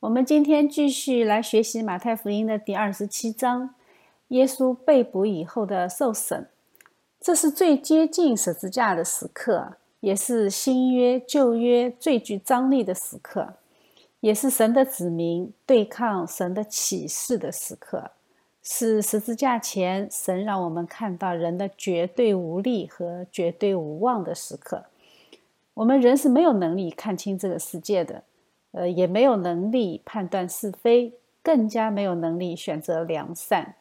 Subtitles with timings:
[0.00, 3.74] 我们今天继续来学习马太福音的第二十七章，
[4.28, 6.50] 耶稣被捕以后的受审。
[7.18, 13.54] 这是最接近十字架的时刻，也是新约、旧约最具张力的时刻，
[14.20, 18.10] 也是神的子民对抗神的启示的时刻，
[18.62, 24.84] 是十字架前神让我们看到人的绝对无力和绝对无望的时刻。
[25.72, 28.22] 我们人是没有能力看清这个世界的。
[28.76, 33.76] 呃，也没有能力判断是非，更加没有能力选择良善。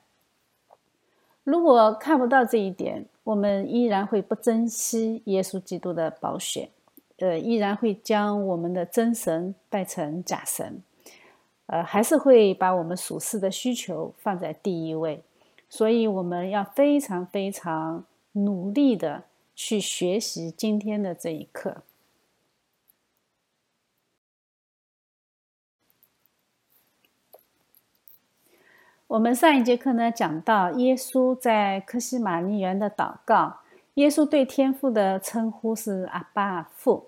[1.44, 6.70] 如果看不到这一点，我们依然会不珍惜耶稣基督的宝血，
[7.18, 10.82] 呃，依然会将我们的真神拜成假神，
[11.66, 15.22] 呃，还是会把我们属世的需求放在第一位。
[15.68, 21.84] 所以，我们要非常非常努力的去学习今天的这一课。
[29.08, 33.58] 我们上一节课呢讲到耶稣在科西玛尼园的祷告，
[33.94, 37.06] 耶稣对天父的称呼是阿爸父，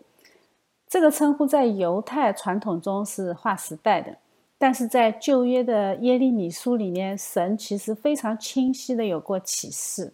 [0.88, 4.16] 这个称呼在犹太传统中是划时代的，
[4.60, 10.14] 但是在旧约的耶利米书里面，神其实非常清晰的有过启示，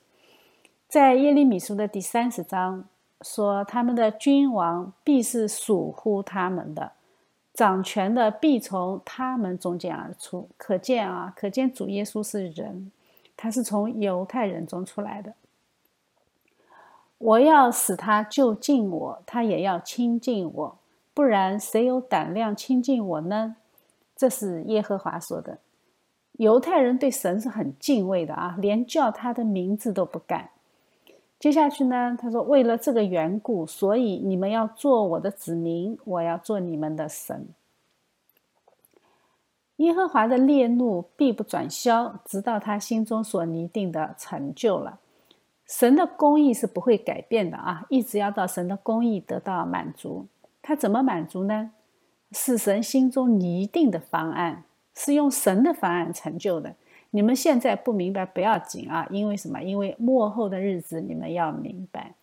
[0.87, 2.85] 在耶利米书的第三十章
[3.21, 6.93] 说，他们的君王必是属乎他们的。
[7.53, 12.91] 掌权的必从他们中间而出，可见啊，可见主耶稣是人，
[13.37, 15.33] 他是从犹太人中出来的。
[17.19, 20.77] 我要使他就近我，他也要亲近我，
[21.13, 23.55] 不然谁有胆量亲近我呢？
[24.15, 25.59] 这是耶和华说的。
[26.33, 30.49] 犹太人对神是很敬畏的啊，连叫他的名字都不敢。
[31.43, 32.17] 接下去呢？
[32.17, 37.49] 他说：“为了这个缘故，所以你们要做我的子民，我要做你们的神。
[39.75, 45.01] 耶和华的烈怒必不转消，直到他心中所拟定的成就了。
[45.65, 50.27] 神的公义是不会改变的啊，一直要到神的公义得到满足。
[50.61, 51.71] 他怎么满足呢？
[52.31, 54.63] 是神心中拟定的方案，
[54.95, 56.75] 是用神的方案成就的。”
[57.15, 59.61] 你们现在不明白不要紧啊，因为什么？
[59.61, 62.15] 因为末后的日子你们要明白。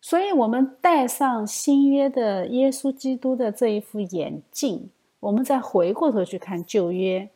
[0.00, 7.28] 所以，我们戴上新约的耶稣基督的这一副眼镜，我们再回过头去看旧约，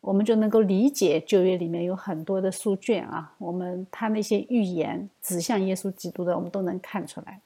[0.00, 7.40] 我们就能够理解旧约里面有很多的书卷啊，我们他那些预言指向耶稣基督的，我们都能看出来。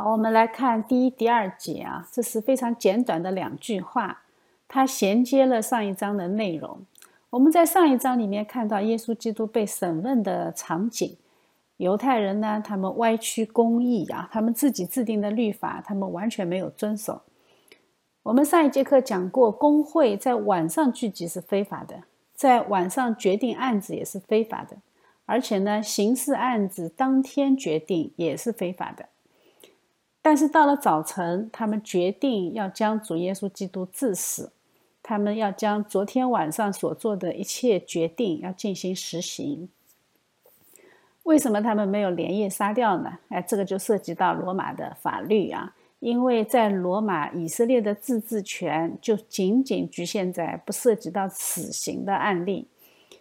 [0.00, 4.22] 好，我们来看第一、第二节啊，这是非常简短的两句话，
[4.68, 6.78] 它衔接了上一章的内容。
[7.30, 11.16] 我们在上一章里面看到耶稣基督被审问的场景，
[11.78, 17.22] 犹太人呢，他们歪曲公义啊，他们自己制定的律法，他们完全没有遵守。
[18.22, 22.04] 我们上一节课讲过，工会在晚上聚集是非法的，
[22.36, 24.76] 在晚上决定案子也是非法的，
[25.26, 29.06] 而且呢，刑事案子当天决定也是非法的。
[30.30, 34.52] 但是到了早晨，他们决定要将主耶稣基督致死，
[35.02, 39.70] 他们要将昨天晚上所做的一切决定要进行实行。
[41.22, 43.20] 为什么他们没有连夜杀掉呢？
[43.30, 52.68] 哎，这个就涉及到罗马的法律啊，因为在罗马，以色列的自治权就仅仅局限在不涉及到死刑的案例。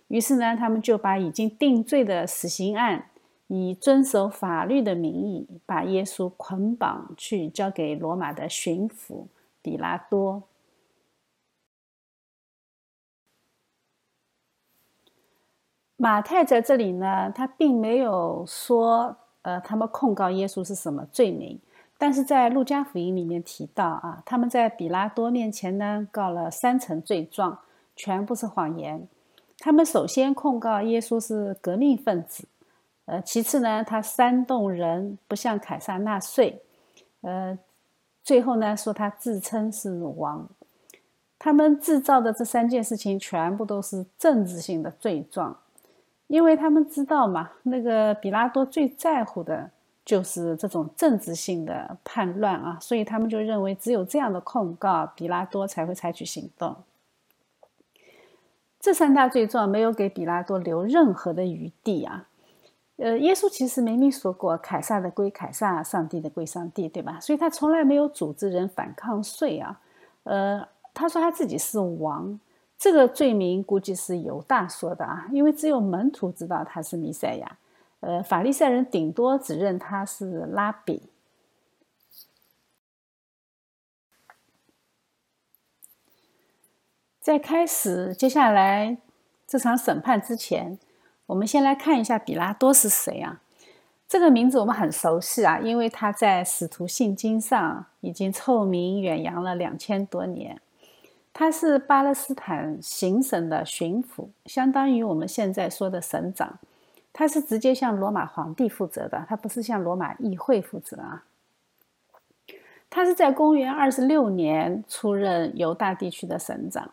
[0.09, 3.05] 于是呢，他们就把已经定罪的死刑案。
[3.47, 9.27] 以遵守法律的名义，把耶稣捆绑去交给罗马的巡抚
[9.61, 10.43] 比拉多。
[15.95, 21.59] 马太在这里呢，他并没有说，呃，他们控告耶稣是什么罪名，
[21.97, 27.57] 但是在路加福音里面提到啊，他们在比拉多面前呢告了三层罪状，
[27.95, 29.07] 全部是谎言。
[29.57, 32.47] 他们首先控告耶稣是革命分子。
[33.07, 36.61] 呃，其次呢，他煽动人不向凯撒纳税，
[37.21, 37.57] 呃，
[38.21, 40.45] 最后呢，说他自称是王，
[41.39, 45.57] 他们制造的这三件事情全部都是政治性的罪状，
[46.27, 49.71] 因为他们知道嘛，那个比拉多最在乎的
[50.03, 56.75] 就是这种政治性的叛乱啊，所以他们就认为只有这样的控告，比拉多才会采取行动。
[58.81, 62.27] 这三大罪状没有给比拉多留任何的余地啊。
[62.97, 67.19] 呃耶稣其实明明说过凯撒的归凯撒上帝的归上帝对吧？
[67.19, 69.79] 所以他从来没有组织人反抗税啊。
[70.23, 72.39] 呃他说他自己是王
[72.77, 77.57] 这个罪名估计是犹大说的啊因为只有门徒知道他是弥赛亚。
[77.99, 81.03] 呃法利赛人顶多只认他是拉比。
[87.19, 88.97] 在开始接下来
[89.45, 90.79] 这场审判之前
[91.27, 93.41] 我们先来看一下比拉多是谁啊？
[94.07, 100.59] 这个名字我们很熟悉啊，因为他在《使徒信经》上已经臭名远扬了两千多年。
[101.33, 106.57] 他是巴勒斯坦行省的巡抚，相当于我们现在说的省长。
[107.11, 111.25] 他是直接向罗马皇帝负责的，他不是向罗马议会负责啊。
[112.89, 116.89] 他是在公元二十六年出任犹大地区的省长，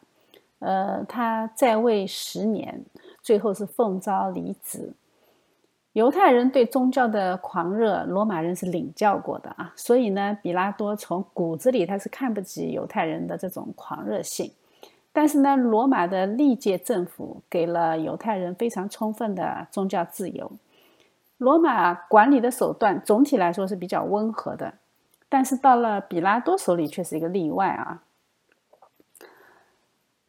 [0.59, 2.85] 呃，他在位十年，
[3.25, 4.93] 最后是奉召离职。
[5.95, 14.53] 犹太人对宗教的狂热，罗马人是领教过的啊，所以呢，比拉多从骨子里他是看不起犹太人的这种狂热性。
[15.13, 20.53] 但是呢，罗马的历届政府给了犹太人非常充分的宗教自由。
[21.39, 24.75] 罗马管理的手段总体来说是比较温和的，
[25.29, 28.04] 但是到了比拉多手里却是一个例外啊。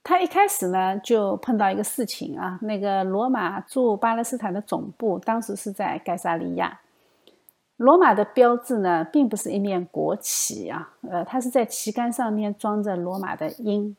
[0.05, 6.79] 他一开始呢就碰到一个事情啊，那个罗马驻巴勒斯坦的总部当时是在盖萨利亚。
[7.77, 13.93] 罗马的标志呢并不是一面国旗啊，呃，它是在旗杆上面装着罗马的鹰。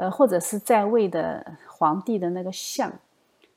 [0.00, 2.92] 呃，或者是在位的皇帝的那个像。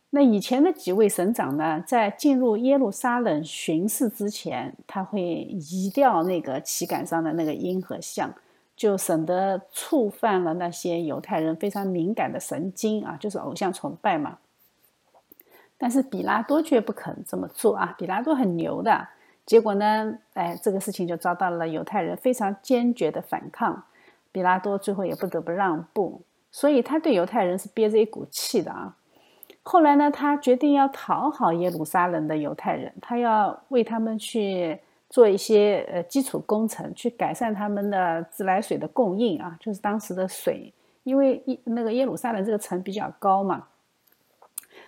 [0.10, 8.34] 那以前的几位省长呢，在进入耶路撒冷巡视之前，他会移掉那个旗杆上的那个鹰和像，
[8.82, 14.40] 就省得触犯了那些犹太人非常敏感的神经啊，就是偶像崇拜嘛。
[15.78, 19.08] 但是比拉多却不肯这么做啊，比拉多很牛的。
[19.46, 23.84] 结果呢，哎，这个事情就遭到了犹太人非常坚决的反抗，
[24.32, 26.24] 比拉多最后也不得不让步。
[26.50, 28.96] 所以他对犹太人是憋着一股气的啊。
[29.62, 34.80] 后来呢，他决定要讨好耶路撒冷的犹太人，他要为他们去
[35.12, 40.74] 做一些呃基础工程，去改善他们的自来水的供应啊，就是当时的水，
[41.04, 43.68] 因为一那个耶路撒冷这个城比较高嘛，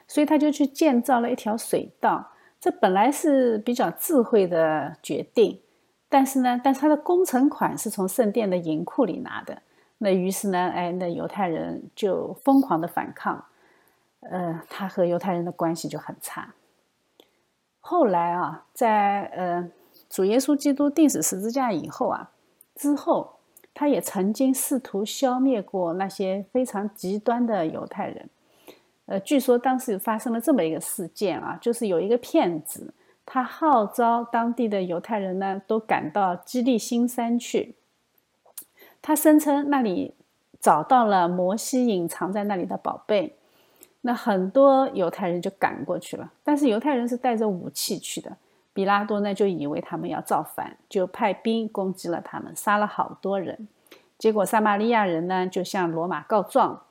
[0.07, 2.31] 所以他就去建造了一条水道。
[2.57, 5.59] 这本来是比较智慧的决定，
[6.07, 9.61] 但是呢，但是他的工程款是从圣殿的银库里拿的。
[9.97, 13.43] 那于是呢，哎，那犹太人就疯狂的反抗，
[14.21, 16.53] 呃，他和犹太人的关系就很差。
[17.81, 19.69] 后来啊，在呃
[20.13, 22.29] 主耶稣基督钉死十字架以后啊，
[22.75, 23.37] 之后
[23.73, 28.29] 他也曾经试图消灭过那些非常极端的犹太人。
[29.07, 32.93] 呃，据说当时发生了这么一个事件啊，就是有一个骗子，
[33.25, 37.73] 他号召当地的犹太人呢，都赶到基利新山去。
[39.01, 40.13] 他声称那里
[40.61, 43.35] 找到了摩西隐藏在那里的宝贝，
[44.01, 46.31] 那很多犹太人就赶过去了。
[46.43, 48.37] 但是犹太人是带着武器去的，
[48.73, 53.67] 比拉多呢就以为他们要造反，就派兵攻击了他们，杀了好多人。
[54.17, 56.81] 结果撒玛利亚人呢就向罗马告状，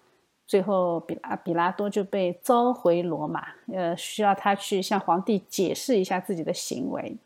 [0.46, 7.16] 最后比拉比拉多就被召回罗马，呃，需要他去向皇帝解释一下自己的行为。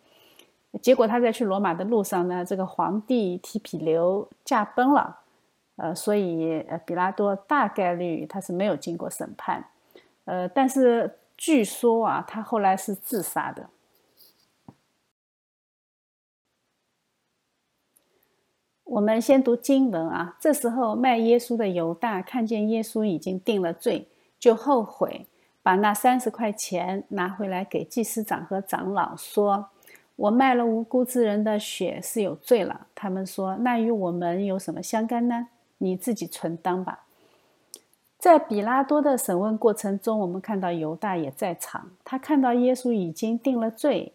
[0.81, 5.19] 结果他在去罗马的路上呢，这个皇帝提皮留驾崩了，
[5.76, 9.64] 呃，所以呃，比拉多大概率他是没有经过审判，
[10.26, 13.69] 呃，但是据说啊，他后来是自杀的。
[18.86, 24.06] 我们先读经文啊，这时候卖耶稣的犹大看见耶稣已经定了罪，
[24.38, 25.26] 就后悔，
[25.60, 29.70] 把那三十块钱拿回来给祭司长和长老说。
[30.14, 32.86] 我卖了无辜之人的血是有罪了。
[32.94, 35.48] 他们说：“那与我们有什么相干呢？
[35.78, 37.06] 你自己存当吧。”
[38.19, 41.90] 在比拉多的审问过程中，我们看到犹大也在场。
[42.02, 44.14] 他看到耶稣已经定了罪，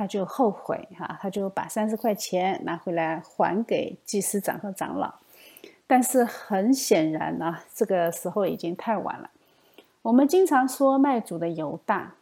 [0.00, 5.12] 他就后悔哈，他就把三十块钱拿回来还给祭司长和长老。
[5.86, 9.28] 但是很显然呢，这个时候已经太晚了。
[10.00, 12.14] 我们经常说卖主的犹大。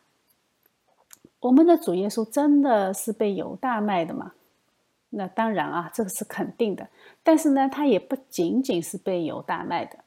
[1.38, 4.32] 我们的主耶稣真的是被犹大卖的吗？
[5.10, 6.88] 那当然啊，这个是肯定的。
[7.22, 10.00] 但是呢，他也不仅仅是被犹大卖的。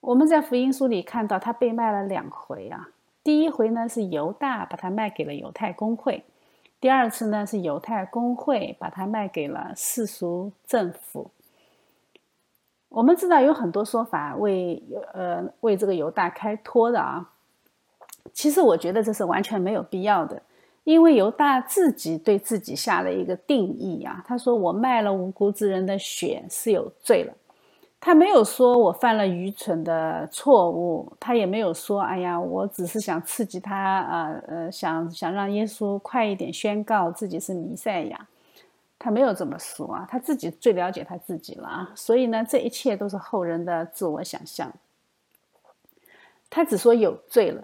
[0.00, 2.90] 我们在福音书里看到他被卖了两回啊。
[3.24, 6.24] 第一回呢是犹大把他卖给了犹太公会，
[6.80, 11.30] 第二次呢是犹太公会把它卖给了世俗政府。
[12.88, 14.82] 我们知道有很多说法为
[15.12, 17.30] 呃为这个犹大开脱的啊，
[18.32, 20.42] 其实我觉得这是完全没有必要的。
[20.84, 27.34] 因为犹大自己对自己下了一个定义啊，他说我卖了无辜之人的血是有罪了，
[28.00, 38.26] 他没有说我犯了愚蠢的错误，他也没有说哎呀，我只是想刺激他啊，呃，想想让耶稣快一点宣告自己是弥赛亚，
[38.98, 44.72] 他没有这么说啊，他自己最了解他自己了啊，所以呢，这一切都是后人的自我想象。
[46.48, 47.62] 他只说有罪了。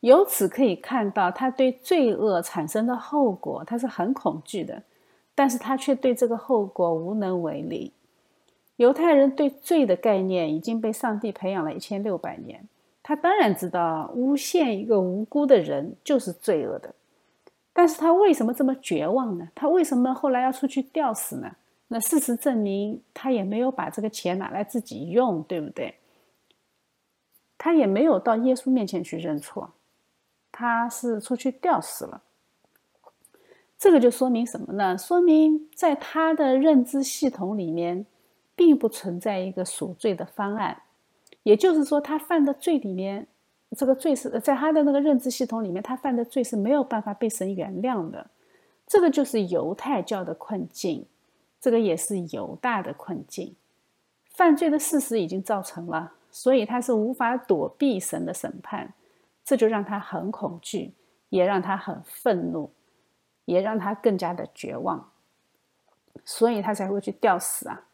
[0.00, 4.82] 由此可以看到，他对罪恶产生的后果，他是很恐惧的，
[5.34, 7.92] 但是他却对这个后果无能为力。
[8.76, 12.66] 犹太人对罪的概念已经被上帝培养了一千六百年，
[13.02, 16.94] 他当然知道诬陷一个无辜的人就是罪恶的，
[17.72, 19.48] 但是他为什么这么绝望呢？
[19.54, 21.54] 他为什么后来要出去吊死呢？
[21.88, 25.94] 那事实证明，他也没有把这个钱拿来自己用，对不对？
[27.56, 29.70] 他也没有到耶稣面前去认错。
[30.50, 32.22] 他是出去吊死了，
[33.78, 34.96] 这个就说明什么呢？
[34.96, 38.06] 说明在他的认知系统里面，
[38.56, 40.82] 并不存在一个赎罪的方案，
[41.42, 43.26] 也就是说，他犯的罪里面，
[43.76, 48.30] 这个罪是在他的那个认知系统里面，他犯的罪是没有办法被神原谅的。
[48.86, 51.06] 这个就是犹太教的困境，
[51.60, 53.56] 这个也是犹大的困境。
[54.30, 58.92] 犯罪的事实已经造成了，所以他是无法躲避神的审判。
[59.44, 60.94] 这就让他很恐惧，
[61.28, 62.70] 也让他很愤怒，
[63.44, 65.10] 也让他更加的绝望，
[66.24, 67.84] 所以他才会去吊死啊！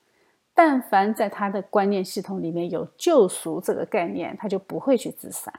[0.63, 5.51] 但凡在他的观念系统里面有救赎这个概念，他就不会去自杀。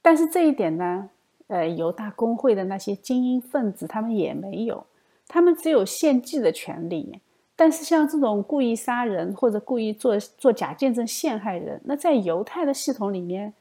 [0.00, 1.10] 但是这一点呢，
[1.48, 4.86] 呃，犹大公会的那些精英分子他们也没有，
[5.26, 7.18] 他们只有献祭的权利。
[7.56, 13.52] 但是像这种故意杀人或者故意做做假见证陷害人，那在犹太的系统里面。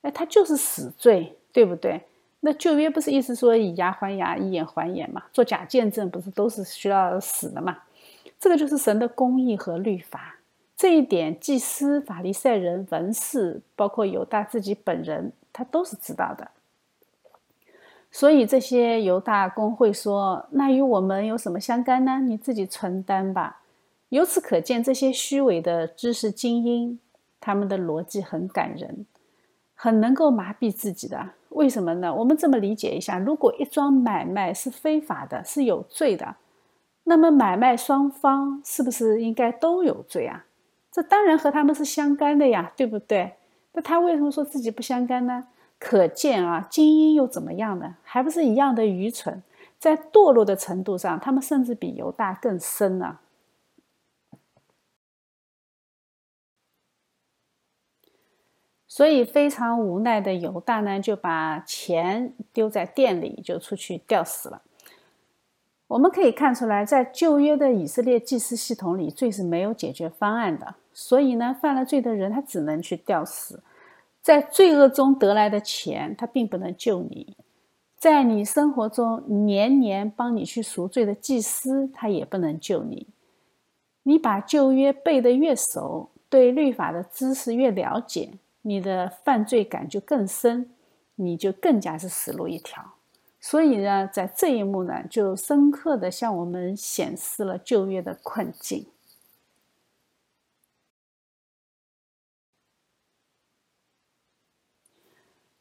[0.00, 2.00] 哎，他就是死罪，对不对？
[2.40, 5.24] 那旧约不是意思说以牙还牙，以眼还眼嘛？
[5.30, 7.76] 做假见证不是都是需要死的嘛？
[8.38, 10.36] 这个就是神的公义和律法。
[10.76, 16.50] 这一点，祭司、法利赛人、文士，包括犹大自己本人，他都是知道的。
[18.10, 22.20] 所以这些犹大公会说：“那与我们有什么相干呢？
[22.20, 23.62] 你自己承担吧。”
[24.10, 26.98] 由此可见，这些虚伪的知识精英，
[27.40, 29.04] 他们的逻辑很感人。
[29.74, 32.12] 很能够麻痹自己的，为什么呢？
[32.14, 36.34] 我们这么理解一下：如果一桩买卖是非法的，是有罪的，
[37.08, 40.44] 那么买卖双方是不是应该都有罪啊？
[40.92, 43.32] 这当然和他们是相干的呀，对不对？
[43.72, 45.48] 那他为什么说自己不相干呢？
[45.78, 47.96] 可见啊，精英又怎么样呢？
[48.02, 49.42] 还不是一样的愚蠢，
[49.78, 53.20] 在堕落的程度上，他们甚至比犹大更深呢。
[58.86, 64.62] 所以非常无奈的犹大呢，就把钱丢在店里，就出去吊死了。
[65.88, 70.74] 我们可以看出来，在旧约的以色列祭司系统里，罪是没有解决方案的。
[70.92, 73.62] 所以呢，犯了罪的人他只能去吊死。
[74.20, 77.34] 在罪恶中得来的钱，他并不能救你；
[77.96, 83.06] 在你生活中年年帮你去赎罪的祭司，他也不能救你。
[84.02, 88.32] 你把旧约背得越熟，对律法的知识越了解。
[88.60, 90.70] 你的犯罪感就更深，
[91.14, 92.97] 你就更加是死路一条。
[93.40, 98.86] 所以呢，在这一幕呢，就深刻的向我们显示了旧约的困境。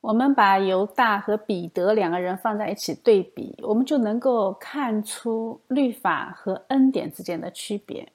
[0.01, 8.12] 我们把犹大和彼得两个人放在一起对比，我们就能够看出律法和恩典之间的区别。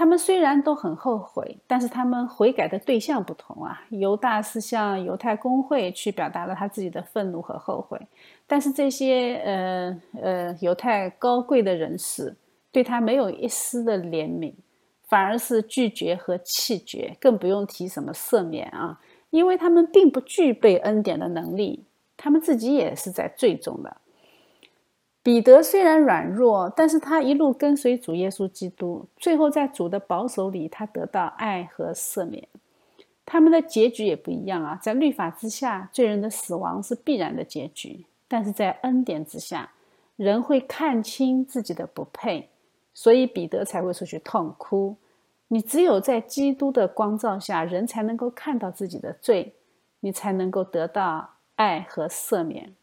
[0.00, 3.82] 他们虽然都很后悔，但是他们悔改的对象不同啊。
[3.90, 8.00] 犹大是向犹太公会去表达了他自己的愤怒和后悔，
[8.46, 12.34] 但是这些呃呃犹太高贵的人士
[12.72, 14.54] 对他没有一丝的怜悯，
[15.06, 21.84] 反而是拒绝和弃绝，更不用提什么赦免啊，因为他们并不具备恩典的能力，
[22.16, 23.94] 他们自己也是在最终的。
[25.22, 32.48] 彼得虽然软弱，但是他一路跟随主耶稣基督，最后在主的保守里，他得到爱和赦免。
[33.26, 39.70] 他们的结局也不一样啊，在律法之下，罪人的死亡是必然的结局；但是在恩典之下，
[40.16, 42.48] 人会看清自己的不配，
[42.94, 44.96] 所以彼得才会出去痛哭。
[45.48, 49.54] 你只有在基督的光照下，人才能够看到自己的罪，
[50.00, 52.74] 你才能够得到爱和赦免。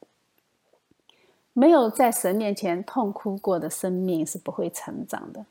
[1.59, 5.43] 没有在神面前痛哭过的生命是不会成长的，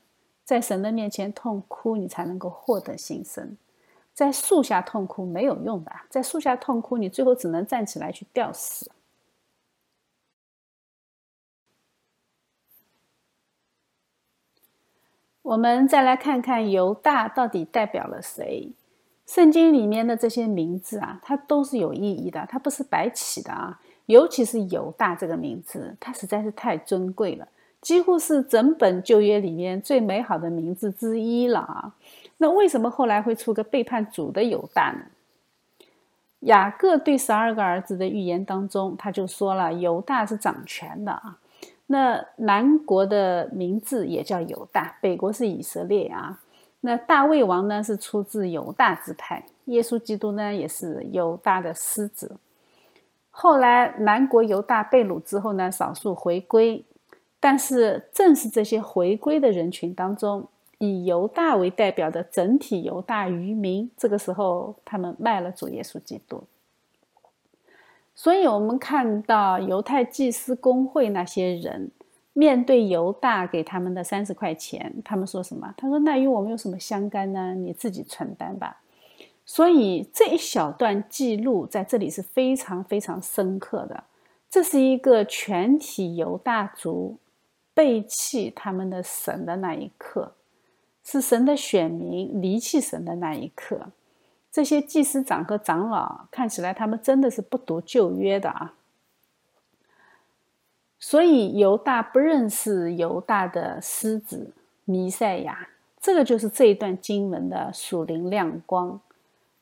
[0.45, 3.57] 在神的面前痛哭，你才能够获得新生。
[4.13, 8.89] 在树下痛哭没有用的，在树下痛哭，你最后只能站起来去吊死。
[15.41, 18.71] 我们再来看看犹大到底代表了谁？
[19.25, 23.81] 圣经里面的这些名字啊，它都是有意义的，它不是白起的啊。
[24.07, 27.47] 尤其是犹大这个名字，它实在是太尊贵了，
[27.79, 31.93] 几乎是整本旧约里面最美好的名字之一了啊！
[32.37, 35.01] 那为什么后来会出个背叛主的犹大呢？
[36.41, 41.39] 雅各对十二个儿子的预言当中，他就说了犹大是掌权的啊。
[41.87, 46.39] 那南国的名字也叫犹大，北国是以色列啊。
[46.81, 52.37] 那大卫王呢是出自犹大支派，耶稣基督呢也是犹大的狮子。
[53.39, 56.83] 后来南国犹大被掳之后呢，少数回归，
[57.39, 60.47] 但是正是这些回归的人群当中。
[60.79, 66.43] 以犹大为代表的整体犹大渔民，这个时候他们卖了主耶稣基督。
[68.15, 71.91] 所以，我们看到犹太祭司工会那些人
[72.33, 75.71] 面对犹大给他们的三十块钱，他们说什么？
[75.77, 77.53] 他说：“那与我们有什么相干呢？
[77.53, 78.81] 你自己承担吧。”
[79.47, 84.03] 所以这一小段记录在这里是非常非常深刻的。
[84.49, 87.17] 这是一个全体犹大族
[87.73, 90.33] 背弃他们的神的那一刻。
[91.03, 93.93] 是神的选民离弃神的那一刻，
[94.51, 98.73] 这些祭司长和长老看起来他们真的是不读旧约的啊。
[100.99, 104.51] 所以犹大不认识犹大的狮子
[104.83, 105.69] 弥赛亚，
[106.01, 108.99] 这个就是这一段经文的属灵亮光。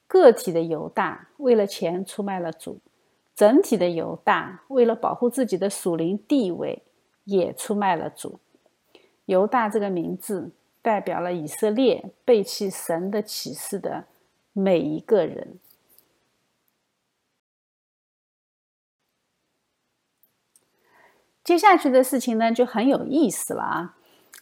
[0.07, 2.79] 个体的犹大为了钱出卖了主，
[3.35, 6.83] 整体的犹大为了保护自己的属灵地位
[7.24, 8.39] 也出卖了主。
[9.25, 10.51] 犹大这个名字。
[10.85, 14.05] 代表了以色列背弃神的启示的
[14.53, 15.57] 每一个人。
[21.43, 23.97] 接下去的事情呢，就很有意思了啊！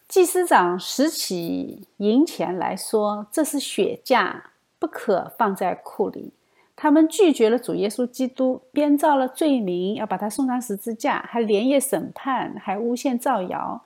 [0.09, 4.51] 祭司长拾起银钱来说：“这是血价，
[4.83, 6.33] 不可放在库里。”
[6.75, 13.81] 他们拒绝了主耶稣基督，编造了罪名，要把他送上十字架，还连夜审判，还诬陷造谣。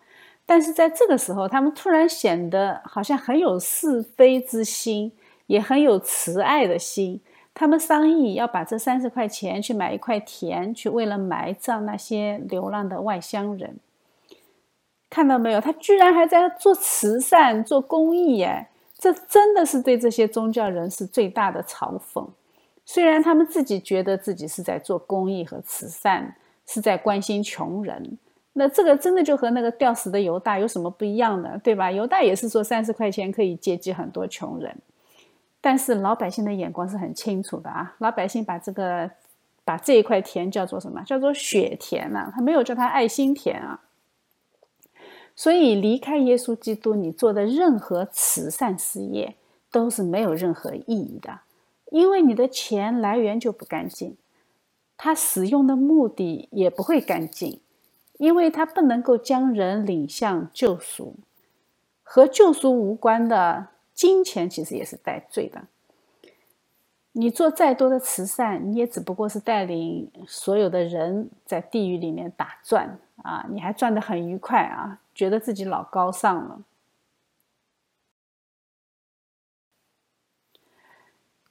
[0.45, 5.11] 但是在这个时候，他们突然显得好像很有是非之心，
[5.45, 7.21] 也很有慈爱的心。
[7.53, 13.77] 他们商议要把这三十块钱去买一块田，去为了埋葬那些流浪的外乡人。
[15.09, 15.59] 看到没有？
[15.59, 22.27] 他居然还在做慈善、做公益，哎，这真的是对这些宗教人士最大的嘲讽。
[22.83, 28.17] 虽然他们自己觉得自己是在做公益和慈善，是在关心穷人。
[28.53, 31.91] 那这个真的就和那个吊死的犹大有什么不一样的，对吧？
[31.91, 34.75] 犹大也是说三十块钱可以接济很多穷人，
[35.61, 37.93] 但是老百姓的眼光是很清楚的啊。
[37.99, 39.11] 老百姓把这个
[39.63, 41.03] 把这一块田叫做什么？
[41.03, 43.79] 叫做血田啊，他没有叫他爱心田啊。
[45.37, 49.35] 所以离开耶稣基督，你做的任何慈善事业
[49.71, 51.39] 都是没有任何意义的，
[51.91, 54.17] 因为你的钱来源就不干净，
[54.97, 57.61] 它使用的目的也不会干净。
[58.17, 61.13] 因为它不能够将人领向救赎，
[62.01, 65.65] 和救赎无关的金钱其实也是带罪的。
[67.11, 73.45] 你做再多的慈善，你也只不过是带领所有的人在地狱里面打转啊！
[73.51, 76.61] 你还转得很愉快啊，觉得自己老高尚了。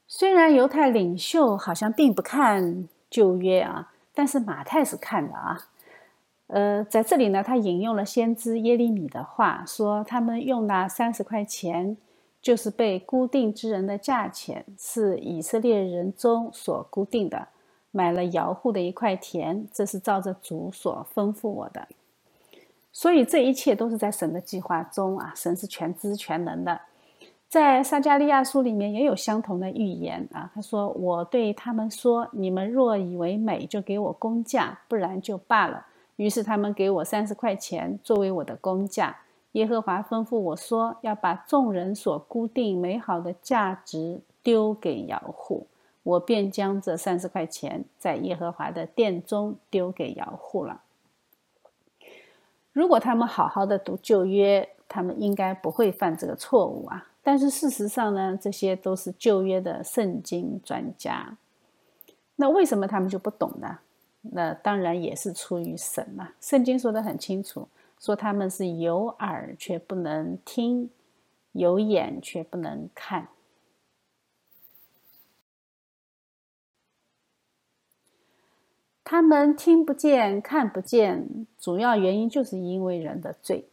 [0.06, 5.68] 虽然犹太领袖好像并不看旧约啊，但是马太是看的啊。
[6.46, 11.96] 呃，在这里呢，他引用了先知耶利米的话，说他们用那三十块钱，
[12.40, 17.48] 就是被固定之人的价钱，是以色列人中所固定的，
[17.90, 21.88] 买了摇户的一块田，这是照着主所吩咐我的。
[22.96, 26.80] 所以这一切都是在神的计划中啊，神是全知全能的。
[27.46, 35.84] 在撒加利亚书里面也有相同的预言啊，他说：“我对他们说，你们若以为美，就给我工价，不然就罢了。”
[36.16, 39.14] 于是他们给我三十块钱作为我的工价。
[39.52, 45.66] 耶和华吩咐我说：“要把众人所固定美好的价值丢给摇户。”
[46.02, 50.80] 我便将这三十块钱在耶和华的殿中丢给摇户了。
[52.76, 57.08] 如果他们好好的读旧约，他们应该不会犯这个错误啊。
[57.22, 61.38] 但是事实上呢，这些都是旧约的圣经专家。
[62.34, 63.78] 那为什么他们就不懂呢？
[64.20, 66.32] 那当然也是出于神嘛。
[66.38, 67.66] 圣经说的很清楚，
[67.98, 70.90] 说他们是有耳却不能听，
[71.52, 73.28] 有眼却不能看。
[79.08, 83.64] 他们听不见、看不见，主要原因就是因为人的罪。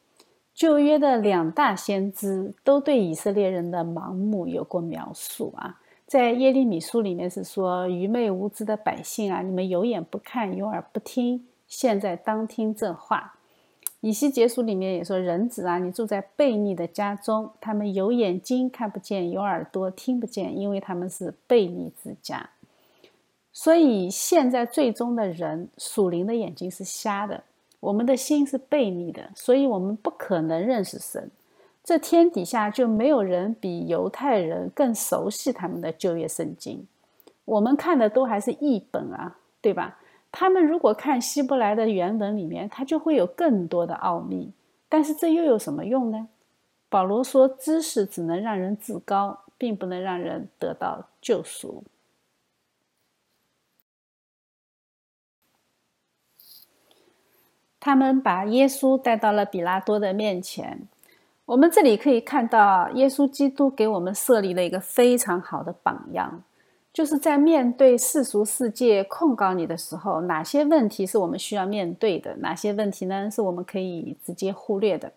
[0.54, 5.80] 旧约的两大先知都对以色列人的盲目有过描述啊。
[6.06, 13.34] 在耶利米书里面是说愚昧无知的百姓啊，你们有眼不看，有耳不听，现在当听这话。
[14.02, 22.52] 以西结书里面也说人子啊，你住在悖逆的家中，他们有眼睛看不见，有耳朵听不见，因为他们是悖逆之家。
[23.54, 27.44] 所以现在最终的人属灵的眼睛是瞎的，
[27.80, 31.30] 我们的心是悖逆的，所以我们不可能认识神。
[31.84, 36.88] 这天底下就没有人比犹太人更熟悉他们的旧约圣经。
[37.46, 40.00] 我们看的都还是译本啊，对吧？
[40.32, 44.52] 他们如果看希伯来的原文里面，他就会有更多的奥秘。
[44.90, 46.30] 但是这又有什么用呢？
[46.90, 51.84] 保罗说，知识只能让人自高，并不能让人得到救赎。
[57.86, 60.88] 他们把耶稣带到了比拉多的面前。
[61.44, 66.42] 我们这里可以看到，耶稣基督给我们设立了一个非常好的榜样，
[66.94, 75.12] 就是在面对世俗世界控告你的时候，哪些问题是我们需要面对的，哪些问题呢是我们可以直接忽略的。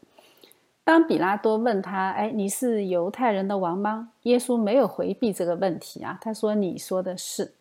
[0.82, 7.52] 当比拉多问他：“哎，你是犹太人的王吗？”耶稣没有回避这个问题啊，他说：“你说的是。”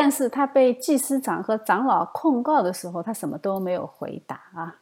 [0.00, 4.76] 但是他被祭司长和长老控告的时候，他什么都没有回答啊。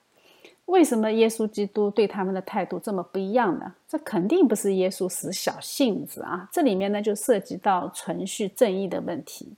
[0.66, 3.72] 为什么耶稣基督对他们的态度这么不一样呢？
[3.88, 6.46] 这肯定不是耶稣使小性子啊！
[6.52, 9.54] 这里面呢就涉及到存续正义的问题。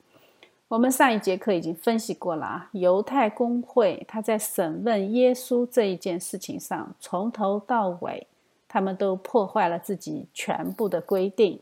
[0.69, 8.29] 我们上一节课已经分析过了啊，犹太公会他在审问耶稣这一件事情上，从头到尾
[8.69, 11.59] 他们都破坏了自己全部的规定。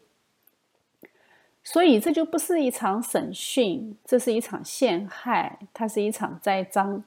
[1.69, 7.03] 所以这就不是一场审讯，这是一场陷害，它是一场栽赃。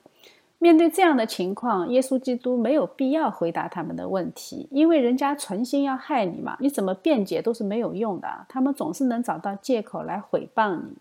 [0.58, 10.98] 面对这样的情况，耶稣基督没有必要回答他们的问题，因为人家存心要害你嘛，你怎么辩解都是没有用的，他们总是能找到借口来毁谤你。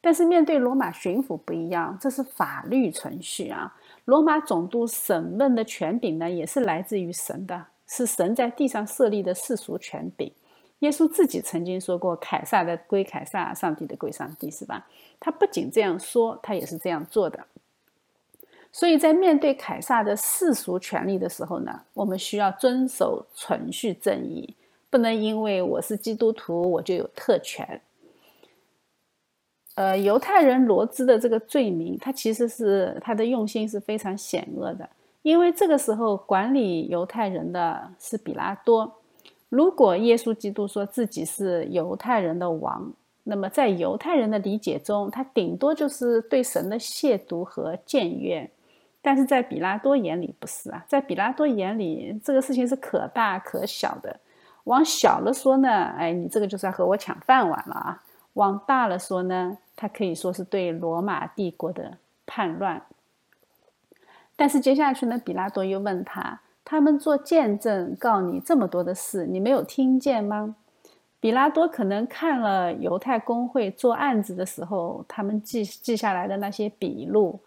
[0.00, 10.32] 但是面对罗马巡抚不一样，这是法律程序啊，罗马总督审问的权柄呢，也是来自于神的，是神在地上设立的世俗权柄。
[10.80, 14.86] 耶稣自己曾经说过：“凯撒的归凯撒，上帝的归上帝，是吧？”
[15.20, 17.46] 他不仅这样说，他也是这样做的。
[18.72, 24.54] 所以在面对凯撒的世俗权利的时候呢，我们需要遵守存续正义，
[24.88, 27.82] 不能因为我是基督徒，我就有特权。
[29.74, 34.88] 呃，犹太人罗兹的这个罪名，他其实是他的用心是非常险恶的，
[35.22, 38.99] 因为这个时候管理犹太人的是比拉多。
[39.50, 42.90] 如果耶稣基督说自己是犹太人的王，
[43.24, 48.48] 那么在犹太人的理解中，他顶多就是对神的亵渎和僭越。
[49.02, 54.20] 但是在比拉多眼里不是啊，在比拉多眼里，这个事情是可大可小的。
[54.64, 58.02] 往小了说呢，哎，你这个就是和我抢饭碗了啊；
[58.34, 62.82] 往大了说呢，他可以说是对罗马帝国的叛乱。
[64.36, 66.40] 但是接下去呢，比拉多又问他。
[66.70, 70.54] 他们做见证告你这么多的事，你没有听见吗？
[71.18, 77.40] 比拉多可能看了犹太公会做案子的时候，他们记记下来的那些笔录，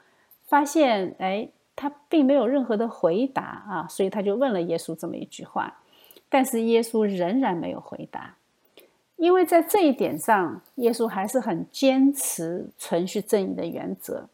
[0.43, 5.73] 发现哎，他并没有任何的回答啊，所以他就问了耶稣这么一句话，
[6.27, 8.35] 但是耶稣仍然没有回答，
[9.15, 14.27] 因为在这一点上，耶稣还是很坚持存续正义的原则。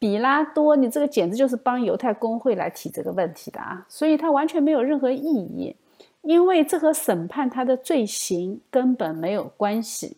[0.00, 3.84] 比拉多，你这个简直就是帮犹太公会来提这个问题的啊！
[3.86, 5.76] 所以他完全没有任何意义，
[6.22, 10.16] 因为这和审判他的罪行根本没有关系。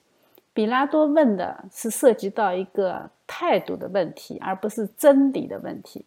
[0.54, 6.04] 比拉多问的是涉及到一个态度的问题，而不是真理的问题。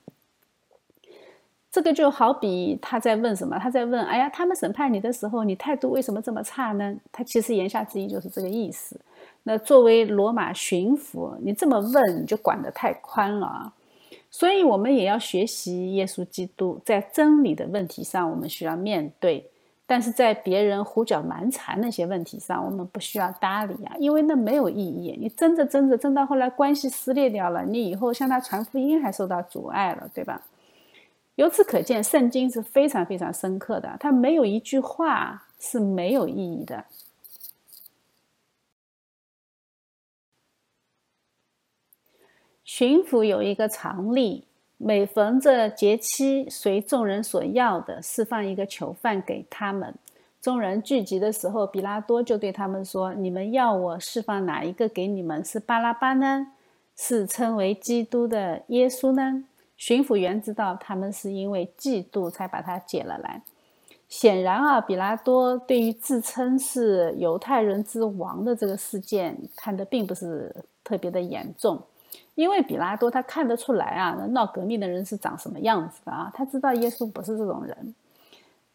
[1.69, 3.59] 这个就好比他在问什么？
[3.59, 6.95] 他在问：哎呀，他们审判你的时候，你态度为什么这么差呢？
[7.11, 8.97] 他其实言下之意就是这个意思。
[9.47, 13.73] 那作为罗马巡抚，你这么问，你就管得太宽了啊！
[14.31, 19.43] 所以，我们也要学习耶稣基督，在真理的问题上，我们需要面对；
[19.85, 25.15] 但是在别人胡搅蛮缠那些问题上，我们不需要搭理啊，因为那没有意义。
[25.21, 30.41] 你争着争着，争到后来关系撕裂掉了，你以后向他传福音还受到阻碍了，对吧？
[31.35, 36.83] 由此可见，圣经是非常非常深刻的，它没有一句话是没有意义的。
[42.77, 44.43] 巡抚有一个常例，
[44.75, 49.95] 每逢这节期，随众人所要的，释放一个囚犯给他们。
[50.41, 55.41] 众人聚集的时候，比拉多就对他们说：“你们要我释放哪一个给你们？
[55.45, 56.47] 是巴拉巴呢？
[56.97, 59.45] 是称为基督的耶稣呢？”
[59.77, 63.41] 巡抚员知道他们是因为嫉妒才把他解了来。
[64.09, 71.81] 显然啊，比拉多对于自称是犹太人之王的这个事件看得并不是特别的严重。
[72.35, 76.29] 因为比拉多他看得出来啊，闹革命的人是长什么样子的啊？
[76.33, 77.95] 他知道耶稣不是这种人，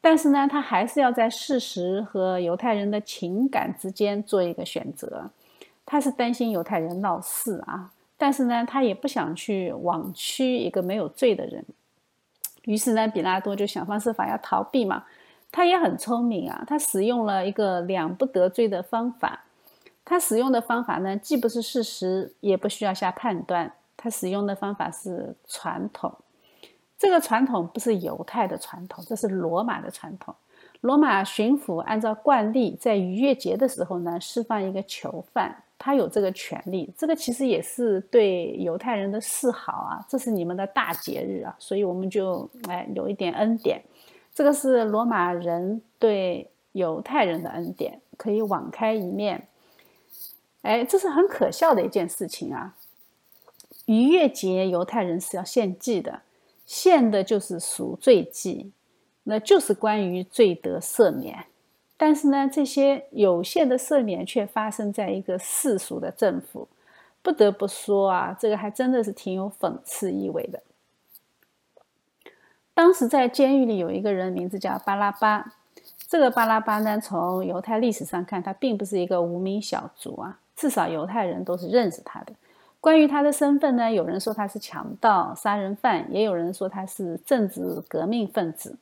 [0.01, 5.31] 但是呢，他还是要在事实和犹太人的情感之间做一个选择。
[5.85, 11.65] 他是担心犹太人闹事啊，但是呢，他也不想去枉屈一个没有罪的人。
[12.65, 15.05] 于是呢，比拉多就想方设法要逃避嘛。
[15.53, 19.45] 他也很聪明啊，他使用了一个两不得罪的方法。
[20.11, 23.73] 他使用的方法呢，既不是事实，也不需要下判断。
[23.97, 26.13] 他使用的方法是传统。
[26.99, 30.35] 这个传统不是犹太的传统，这是罗马的传统。
[30.81, 36.93] 罗马巡抚按照惯例，在逾越节的时候呢，释放一个囚犯，他有这个权利。
[36.99, 43.81] 这个其实也是对犹太人的示好啊，这是你们的大节日啊，所以我们就哎有一点恩典。
[44.35, 49.47] 这个是罗马人对犹太人的恩典，可以网开一面。
[50.63, 52.77] 哎，这是很可笑的一件事情啊！
[53.87, 56.23] 逾越节犹太人是要献祭的，
[56.67, 58.71] 献的就是赎罪祭，
[59.25, 61.47] 那就是关于罪得赦免。
[61.97, 66.69] 但是呢，这些有限的赦免却发生在一个世俗的政府，
[67.23, 70.63] 不得不说啊，这个还真的是挺有讽刺意味的。
[72.73, 75.55] 当时在监狱里有一个人，名字叫巴拉巴。
[76.09, 82.35] 这个巴拉巴呢，从犹太历史上看，他并不是一个无名小卒啊，至少犹太人都是认识他的。
[82.83, 88.77] 关于他的身份呢，有人说他是强盗、杀人犯，也有人说他是政治革命分子。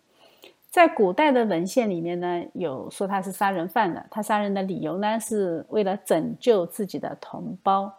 [0.68, 4.04] 在古代的文献里面呢，有说他是杀人犯的。
[4.10, 7.92] 他杀人的理由呢，是为了拯救自己的同胞。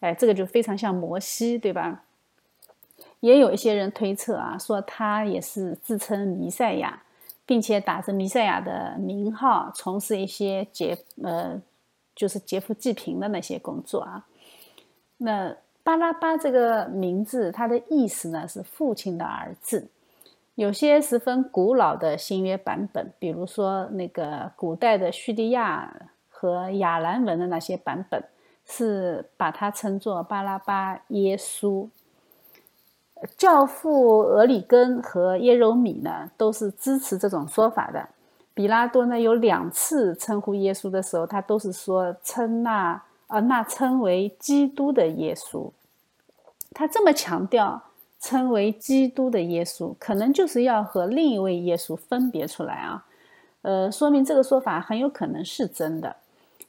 [0.00, 2.02] 哎，这个就非常像摩西，对吧？
[3.20, 7.02] 也有一些人推测啊，说他也是自称弥赛亚，
[7.46, 11.60] 并且打着弥赛亚的名号，从事一些解呃，
[12.14, 14.26] 就是劫富济贫的那些工作啊。
[15.18, 19.88] 那巴拉巴这个名字，它的意思呢是父亲的儿子。
[20.54, 25.90] 有些十分古老的新约版本，比如说那个古代的叙利亚
[26.28, 28.22] 和亚兰文的那些版本，
[28.66, 31.88] 是把它称作巴拉巴耶稣。
[33.38, 38.08] 教父俄里根和耶柔米呢，都是支持这种说法的。
[38.54, 45.70] 比拉多呢，有两次称呼耶稣的时候，他都是说称那啊那称为基督的耶稣。
[46.74, 47.82] 他这么强调
[48.20, 53.04] 称为基督的耶稣，可能就是要和另一位耶稣分别出来啊。
[53.62, 56.16] 呃，说明这个说法很有可能是真的。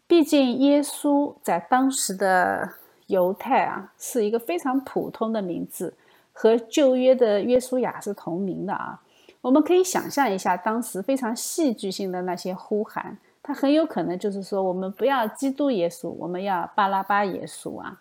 [0.07, 2.69] 毕竟耶稣在当时的
[3.07, 5.93] 犹太啊，是一个非常普通的名字。
[6.35, 8.99] 和旧约的约书亚是同名的啊，
[9.43, 17.99] 我们可以想象一下当时非常戏剧性的那些呼喊，他很有可能就是说我们不要基督耶稣，我们要巴拉巴耶稣啊。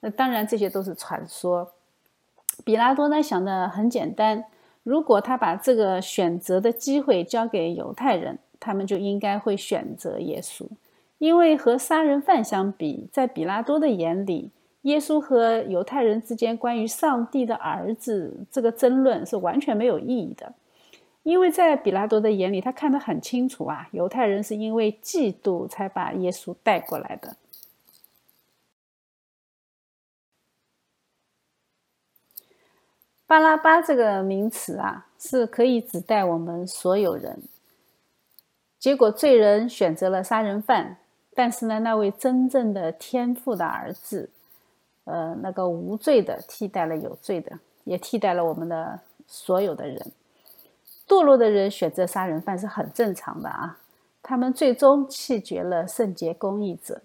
[0.00, 1.70] 那当然这些都是传说。
[2.64, 4.44] 比拉多呢想的很简单，
[4.82, 10.66] 如果他把这个选择的机会交给犹太人，他们就应该会选择耶稣，
[11.18, 14.50] 因为和杀人犯相比，在比拉多的眼里。
[14.82, 20.52] 耶稣和犹太人之间关于上帝的儿子这个争论是完全没有意义的，
[21.22, 27.36] 因为在比拉多的眼里，他看得很清楚啊，犹太人是因为嫉妒才把耶稣带过来的。
[33.26, 37.42] 巴拉巴这个名词啊，是可以指代我们所有人。
[38.78, 40.98] 结果罪人选择了杀人犯，
[41.34, 44.28] 但是呢，那位真正的天父的儿子。
[45.04, 50.12] 呃，那个无罪的替代了有罪的，也替代了我们的所有的人。
[51.06, 53.78] 堕落的人选择杀人犯是很正常的啊，
[54.22, 57.02] 他们最终弃绝了圣洁公义者，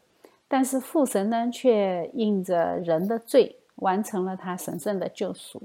[0.48, 5.64] 但是父神呢，却应着人的罪，完成了他神圣的救赎。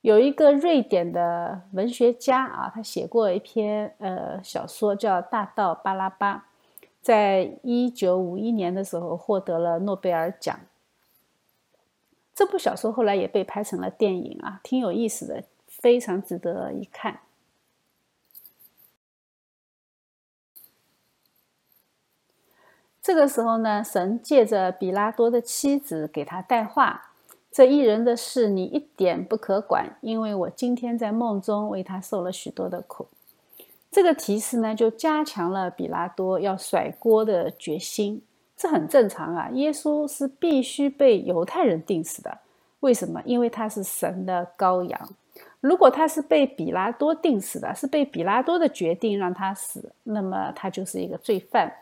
[0.00, 6.36] 有一个瑞典的文学家啊，他写过一篇呃小说，叫《大道巴拉巴》，
[7.02, 10.58] 在一九五一年的时候获得了诺贝尔奖。
[12.34, 15.44] 这部小说后来也被拍成了电影啊，挺有意思的，
[15.80, 17.20] 非常值得一看。
[23.02, 27.14] 这个时候呢，神借着比拉多的妻子给他带话
[27.50, 33.08] ：“这一人的事你一点不可管，因为我今天在梦中为他受了许多的苦。”
[33.90, 38.22] 这个提示呢，就加强了比拉多要甩锅的决心。
[38.54, 39.48] 这很正常啊！
[39.54, 42.38] 耶稣是必须被犹太人定死的，
[42.80, 43.22] 为什么？
[43.24, 45.08] 因为他是神的羔羊。
[45.60, 51.72] 如果他是被比拉多定死的，是被比拉多的决定让他死，那么他就是一个罪犯。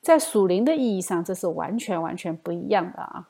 [0.00, 3.28] 在属灵的意义上，这是完全完全不一样的啊！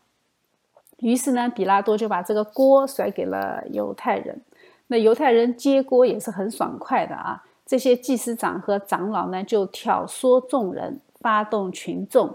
[0.99, 4.41] 于是呢，比拉多就把这个锅甩给了犹太人。
[4.87, 7.43] 那犹太人接锅也是很爽快的啊！
[7.67, 12.33] 这些祭司长和长老呢，就挑唆众人，发动群众。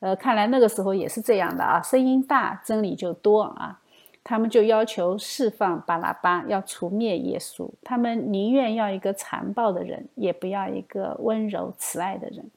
[0.00, 3.80] 呃，看来那个时候也是这样的啊，声音大，真理就多啊。
[4.22, 7.68] 他们就要求释放巴拉巴，要除灭耶稣。
[7.82, 12.50] 他们宁愿要一个残暴的人，也不要一个温柔慈爱的人。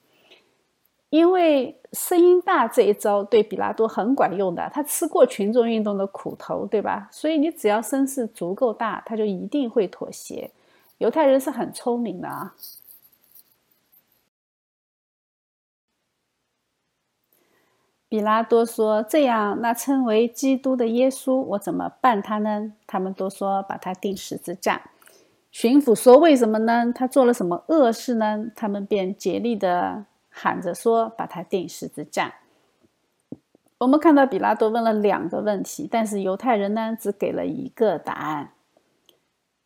[1.09, 7.07] 因为声音大这一招对比拉多很管用的，他吃过群众运动的苦头，对吧？
[7.11, 10.49] 所以你只要声势足够大，他就一定会妥协。
[10.97, 12.55] 犹太人是很聪明的啊。
[18.13, 24.83] 比拉多说：“这样，那称为基督的耶稣，我怎么办他呢？”他们都说把他钉十字架。
[25.49, 26.93] 巡抚说：“为什么呢？
[26.93, 32.35] 他做了什么恶事呢？”他们便竭力的喊着说：“把他钉十字架。”
[33.81, 38.51] 我们看到比拉多问了两个问题，但是犹太人呢只给了一个答案。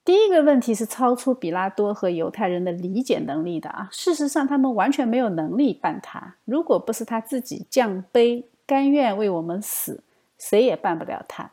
[0.07, 3.89] 第一个问题是超出比拉多和犹太人的理解能力的啊！
[3.91, 6.35] 事实上，他们完全没有能力办他。
[6.45, 10.01] 如果不是他自己降卑，甘愿为我们死，
[10.37, 11.51] 谁也办不了他。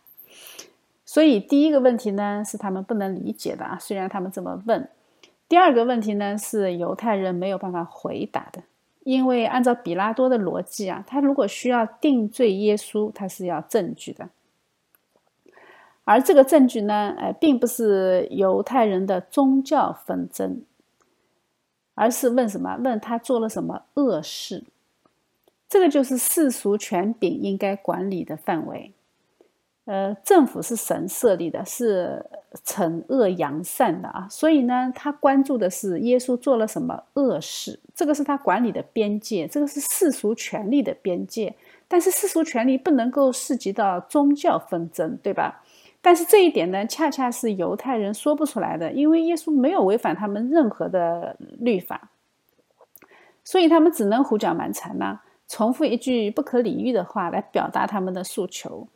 [1.04, 3.76] 所以，第一个问题呢是他们不能理解的啊！
[3.80, 4.88] 虽然他们这么问。
[5.48, 8.62] 第二个问题呢是犹太人没有办法回答的，
[9.02, 14.28] 因为按照比拉多的逻辑啊，他如果需要定罪耶稣，他是要证据的。
[16.04, 20.62] 而这个证据呢，呃，并不是犹太人的宗教纷争，
[21.94, 22.76] 而是问什么？
[22.82, 24.64] 问他做了什么恶事？
[25.68, 28.92] 这个就是世俗权柄应该管理的范围。
[29.86, 32.24] 呃，政府是神设立的，是
[32.64, 41.54] 惩恶扬善的啊，所以呢，他关注的是耶稣做了什么恶事，这个是他管理的边界，这个是世俗权力的边界。
[41.86, 45.62] 但是世俗权力不能够涉及到宗教纷争，对吧？
[46.06, 52.10] 但是这一点呢，恰恰是犹太人说不出来的，因为耶稣没有违反他们任何的律法，
[53.42, 58.86] 所以他们只能胡搅蛮缠呐，重复一句不可理喻的话来表达他们的诉求。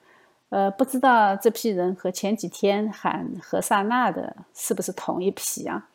[0.51, 5.89] 呃，不知道这批人和前几天喊何萨那的是不是同一批啊？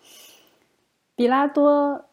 [1.15, 2.05] 比拉多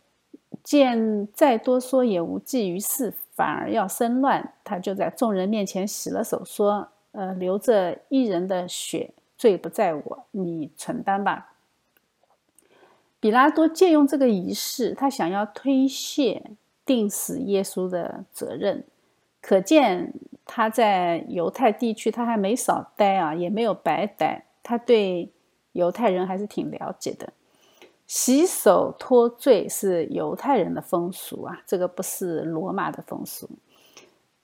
[0.62, 6.88] 见再多说也无济于事，反而要生乱，他就在众人面前洗了手，说。
[7.12, 11.54] 呃，流着一人的血，罪不在我，你承担吧。
[13.18, 16.52] 比拉多借用这个仪式，他想要推卸
[16.86, 18.84] 定死耶稣的责任，
[19.42, 20.14] 可见
[20.46, 25.30] 他在犹太地区他还没少待啊，也没有白待，他对
[25.72, 27.32] 犹太人还是挺了解的。
[28.06, 33.48] 洗手脱罪是犹太人的风俗啊，这个不是罗马的风俗。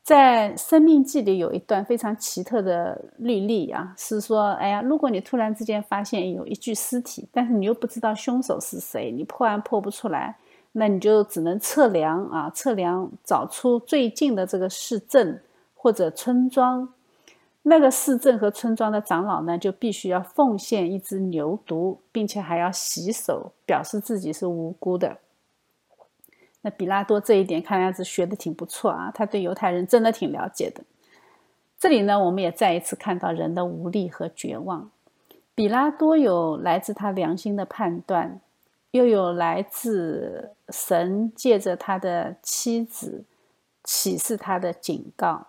[0.06, 10.36] 在《生命记》里有一段非常奇特的律例啊，是说，哎呀，如果你突然之间发现有一具尸体，但是你又不知道凶手是谁，你破案破不出来，
[10.70, 15.42] 那你就只能测量啊，测量找出最近的这个市镇
[15.74, 16.88] 或者村庄，
[17.62, 25.18] 那个市镇和村庄的长老呢，就必须要奉献一只牛犊，并且还要洗手，表示自己是无辜的。
[26.66, 30.82] 那比拉多这一点看样子学的挺不错啊，他对犹太人真的挺了解的。
[31.78, 34.90] 这里呢，我们也再一次看到人的无力和绝望。
[35.54, 38.40] 比拉多有来自他良心的判断，
[38.90, 43.22] 又有来自神借着他的妻子
[43.84, 45.46] 启示他的警告，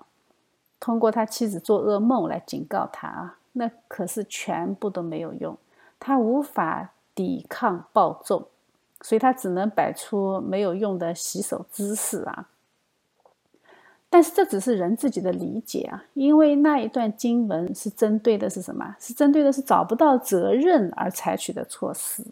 [0.79, 5.57] 通过他妻子做噩梦来警告他啊，那可是全部都没有用，
[5.99, 8.47] 他无法抵抗暴众。
[9.01, 12.49] 所以他只能摆出没有用的洗手姿势啊！
[14.09, 18.95] 但是这只是人自己的理解啊，因为那一段经文是针对的是什么？
[18.99, 22.23] 是针对的是找不到责任而采取的措施。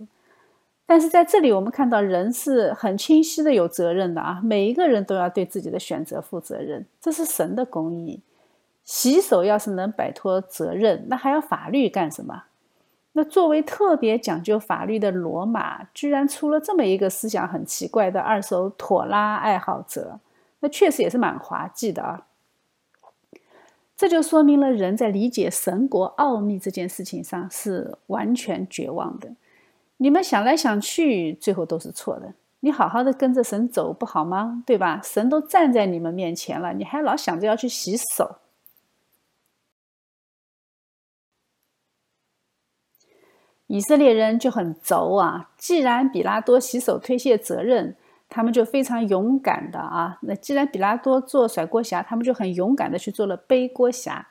[0.86, 4.40] 但是在这里，我们看到人是很清晰的有责任的啊！
[4.44, 8.22] 每一个人都要对自己的选择负责任，这是神的公义。
[8.84, 12.44] 洗手要是能摆脱责任，那还要法律干什么？
[13.18, 20.20] 那作为特别讲究法律的罗马，居然出了这么一个思想很奇怪的二手妥拉爱好者，
[20.60, 22.28] 那确实也是蛮滑稽的啊。
[23.96, 29.32] 这就说明了人在理解神国奥秘这件事情上是完全绝望的。
[29.96, 32.34] 你们想来想去，最后都是错的。
[32.60, 34.62] 你好好的跟着神走不好吗？
[34.66, 35.00] 对吧？
[35.02, 38.36] 神都站在你们面前了，你还老想着要去洗手。
[43.76, 45.50] 以色列人就很轴啊！
[45.58, 47.94] 既然比拉多洗手推卸责任，
[48.30, 50.18] 他们就非常勇敢的啊。
[50.22, 54.30] 那既然比拉多做甩锅侠，他们就很勇敢的去做了背锅侠。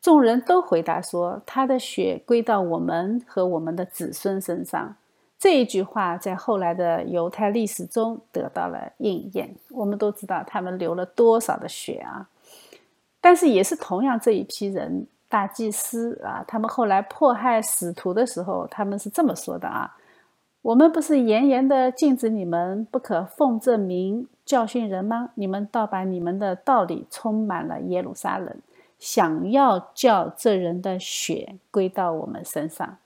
[0.00, 4.94] 众人都回答说：“他的血归到我们和我们的子孙身上。”
[5.36, 9.52] 这一句话在后来的犹太历史中得到了应验。
[9.70, 12.28] 我们都知道他们流了多少的血啊！
[13.20, 19.96] 但是也是同样这一批人，大祭司啊，他们后来迫害使徒的时候，他们是这么说的啊
[20.60, 25.30] ：“我们不是严严的禁止你们不可奉这名教训人吗？
[25.36, 28.56] 你们倒把你们的道理充满了耶路撒冷，
[28.98, 32.98] 想要叫这人的血归到我们身上。”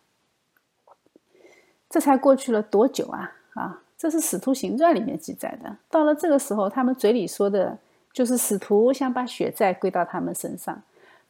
[1.91, 3.33] 这才过去了多久啊？
[3.53, 5.77] 啊，这是《使徒行传》里面记载的。
[5.91, 7.79] 到了这个时候，他们嘴里说的
[8.13, 10.83] 就是使徒想把血债归到他们身上，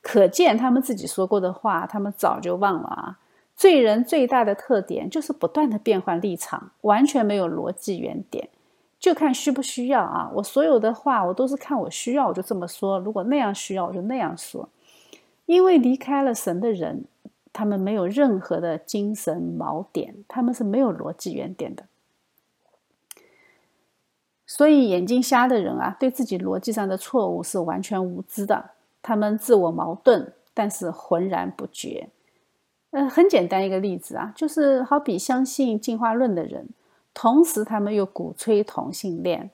[0.04, 3.18] 可见他们自己说过的话，他们早就忘了啊。
[3.56, 8.48] 罪人最大的特点就是不断的变换立场，完全没有逻辑原点，
[9.00, 10.30] 就看需不需要啊。
[10.34, 14.68] 我所有的话，我都是看我需要，我就这么说；如果那样需要，我就那样说。
[15.46, 17.06] 因为离开了神的人。
[17.56, 21.84] 他们没有任何的精神锚点，他们是没有逻辑原点的。
[24.44, 28.70] 所以眼睛瞎的人啊，对自己逻辑上的错误是完全无知的。
[29.06, 32.08] 他们自我矛盾，但是浑然不觉。
[32.90, 36.70] 呃，很简单一个例子啊，就是好比相信进化论的人，
[37.12, 39.50] 同时他们又鼓吹同性恋。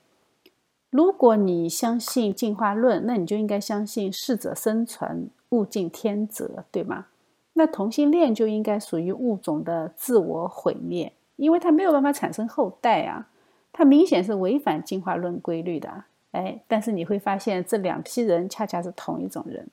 [0.91, 7.07] 如果你相信进化论，那你就应该相信适者生存，物竞天择，对吗？
[7.55, 13.27] 那同性恋就应该属于物种的自我毁灭，因为它没有办法产生后代啊，
[13.73, 16.05] 它明显是违反进化论规律的。
[16.33, 19.69] 哎，但是你会发现这两批人恰恰是同一种人，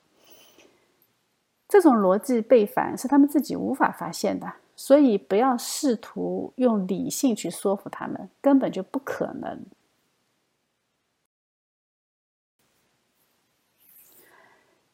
[1.68, 9.66] 这种逻辑背反是他们自己无法发现的，所以不要试图用理性去说服他们，根本就不可能。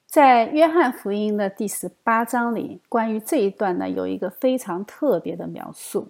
[0.06, 6.10] 在约翰福音的第十八章里，关于这一段呢，有一个非常特别的描述。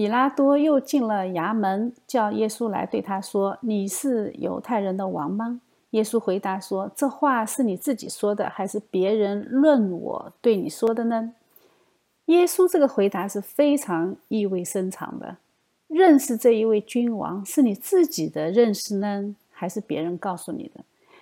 [0.00, 5.60] 比拉多又进了衙门，叫耶稣来对他说：“你是犹太人的王吗？”
[5.92, 11.34] 耶稣回答说：“这话是你自己说的，还是别人论我对你说的呢？”
[12.32, 15.36] 耶稣这个回答是非常意味深长的。
[15.86, 20.80] 认识这一位君王，是你自己的认识呢，还是别人告诉你的？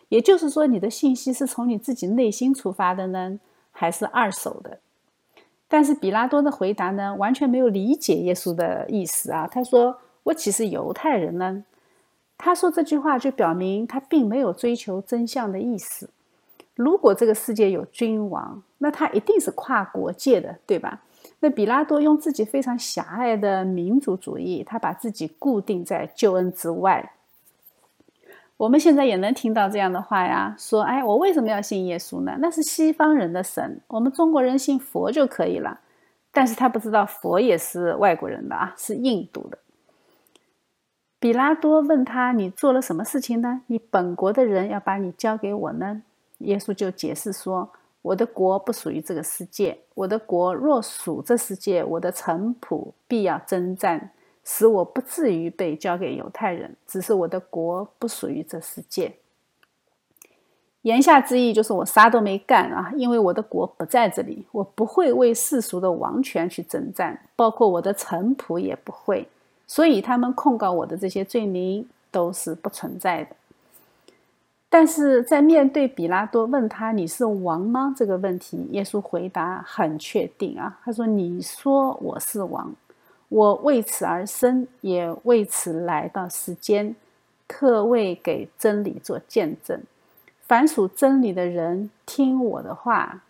[0.08, 3.40] 也就是说，你的信息是从你自己内心出发的呢，
[3.72, 4.78] 还是二手的？
[5.68, 9.46] 但是比拉多的回答呢，完全没有理解耶稣的意思啊！
[9.46, 11.62] 他说：“我岂是犹太人呢？”
[12.38, 16.08] 他说这句话就表明他并没有追求真相的意思。
[16.74, 21.02] 如果这个世界有君王，那他一定是跨国界的，对吧？
[21.40, 27.12] 那比拉多用自己非常狭隘的民族主义，他把自己固定在救恩之外。
[28.58, 32.36] 我们现在也能听到这样的话呀，说：“哎，我为什么要信耶稣呢？
[32.40, 35.80] 那是西方人的神，我们中国人信佛就可以了。”
[36.32, 39.58] 但是他不知道佛也是外国人的啊，是印度的。
[41.20, 43.62] 比拉多问他：“你做了什么事情呢？
[43.68, 46.02] 你本国的人要把你交给我呢？”
[46.38, 47.70] 耶稣就解释说
[48.02, 54.10] ：“我的国不属于这个世界，我的国若属这世界，我的臣仆必要征战。”
[54.50, 59.12] 使我不至于被交给犹太人，只是我的国不属于这世界。
[60.82, 69.28] 言下之意就是我啥都没干啊，因为我的国不在这里，我不会为世俗的王权去征战，包括我的臣仆也不会。
[69.66, 73.36] 所以他们控告我的这些罪名都是不存在的。
[74.70, 82.74] 但是在面对比拉多问他你是王吗这个问题，耶稣回答很确定啊，他说：“你说我是王。”
[83.28, 86.96] 我为此而生，也为此来到世间，
[87.46, 89.82] 特为给真理做见证。
[90.46, 93.22] 凡属真理的人听我的话。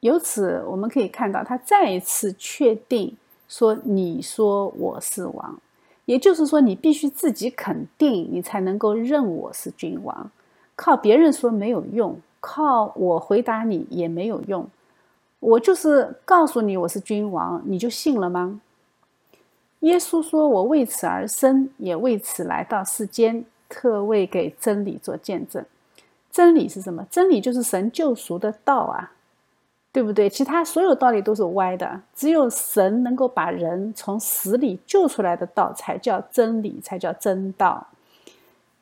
[0.00, 3.16] 由此我们可以看到，他再一次确定
[3.48, 5.58] 说：“你说我是王，
[6.04, 10.30] 也就是说，你必须自己肯定，你才能够认我是君王。
[10.76, 14.68] 靠别人说没有用，靠我回答你也没有用。”
[15.40, 18.60] 我就是告诉你我是君王，你就信了吗？
[19.80, 25.64] 耶稣说：“我为此而生，也为此来到世间，特为给真理做见证。
[26.32, 27.06] 真理是什么？
[27.10, 29.12] 真理就是神救赎的道啊，
[29.92, 30.28] 对不对？
[30.28, 37.86] 其他所有道理都是歪的，只有神能够把人从死里救出来的道，才叫真理，才叫真道。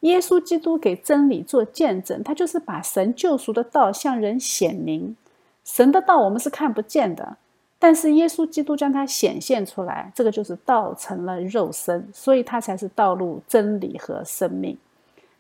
[0.01, 5.17] 耶稣基督给真理做见证，他就是把神救赎的道向人显明。”
[5.65, 7.37] 神的道我们是看不见的，
[7.79, 14.77] 但是耶稣基督将它显现出来，这个就是道成了肉身，所以它才是道路、真理和生命。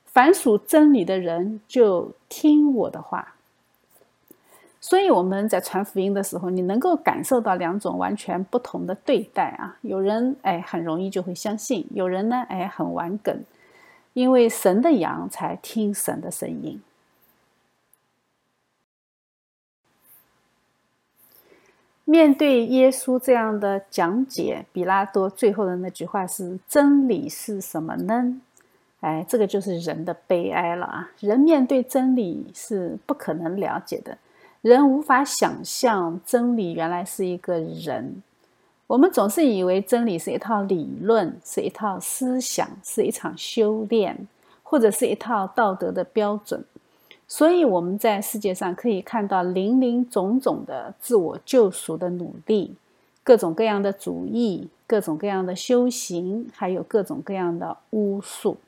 [0.07, 3.35] 凡属真理的人就听我的话。
[4.81, 9.79] 所以我们在传福音的时候，你能够感受到两种完全不同的对待啊。
[9.81, 13.43] 有人哎很容易就会相信，有人呢哎很顽梗，
[14.13, 16.81] 因为神的羊才听神的声音。
[22.05, 28.41] 面对耶稣这样的讲解，比拉多最后的那句话是：“真理是什么呢？”
[29.01, 31.11] 哎，这个就是人的悲哀了啊！
[31.21, 34.17] 人面对真理是不可能了解的。
[34.63, 38.23] 人无法想象真理原来是一个人。
[38.87, 44.27] 我们总是以为真理是一套理论，是一套思想，是一场修炼，
[44.63, 46.65] 或者是一套道德的标准。
[47.27, 52.75] 所以我们在世界上可以看到林林总总的自我救赎的努力，
[53.23, 58.59] 各种各样的主义，各种各样的修行，还有各种各样的巫术。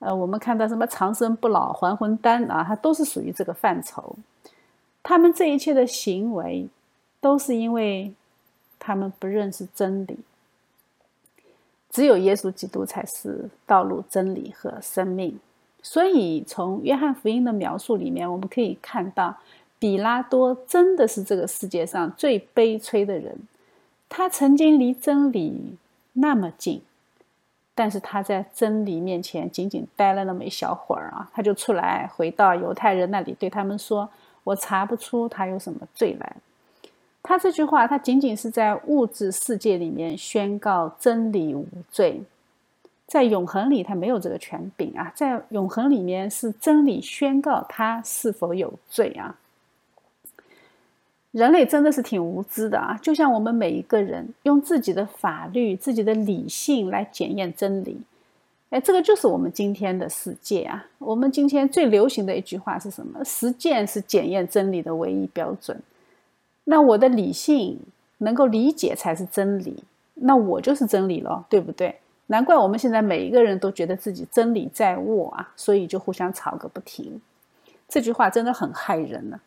[0.00, 4.16] 呃，我们看到什么长生不老、还魂丹啊，它都是属于这个范畴。
[5.02, 6.68] 他们这一切的行为，
[7.20, 8.12] 都是因为
[8.78, 10.18] 他们不认识真理。
[11.88, 15.38] 只有耶稣基督才是道路、真理和生命。
[15.84, 19.36] 所以，从约翰福音的描述里面，我们可以看到，
[19.78, 23.36] 比拉多真的是这个世界上最悲催的人。
[24.08, 25.76] 他曾经离真理
[26.14, 26.80] 那么近，
[27.74, 34.08] 但是他在真理面前仅仅待了那么一小会儿啊，他就出来回到犹太人那里，对他们说。
[34.44, 36.36] 我查不出他有什么罪来。
[37.22, 42.20] 他这句话，他仅仅是在物质世界里面宣告真理无罪，
[43.06, 45.12] 在永恒里他没有这个权柄啊！
[45.14, 49.36] 在永恒里面是真理宣告他是否有罪啊！
[51.32, 52.98] 人类真的是挺无知的啊！
[53.02, 58.00] 就像我们每一个人用自己的法律、自己的理性来检验真理。
[58.70, 60.86] 哎，这个就是我们今天的世界啊！
[60.98, 63.22] 我们今天最流行的一句话是什么？
[63.24, 65.78] 实践是检验真理的唯一标准。
[66.64, 67.78] 那我的理性
[68.18, 69.84] 能够理解才是真理，
[70.14, 71.96] 那我就是真理了，对不对？
[72.26, 77.20] 难怪我们现在每一个人都觉得自己真理在握啊，所以就互相吵个不停。
[77.88, 79.40] 这句话真的很害人呢。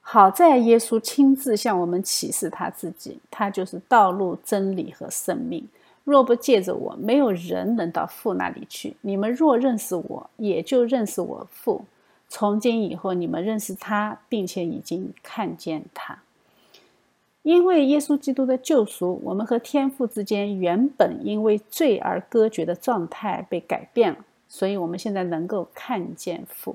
[0.00, 5.66] 好在耶稣亲自向我们启示他自己，他就是道路、真理和生命。
[6.04, 8.96] 若不借着我，没有人能到父那里去。
[9.00, 11.84] 你们若认识我，也就认识我父。
[12.28, 16.18] 从今以后，你们认识他，并且已经看见他。
[17.46, 24.18] 因为耶稣基督的救赎，我们和天父之间原本因为罪而隔绝的状态被改变了，
[24.48, 26.74] 所以我们现在能够看见父。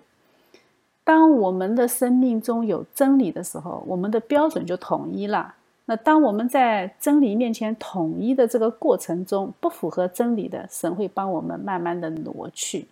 [1.03, 5.55] 当我们的生命中有真理的时候，我们的标准就统一了。
[5.87, 12.85] 那当我们在真理面前统一的这个过程中，不符合真理的，神会帮我们慢慢的挪去，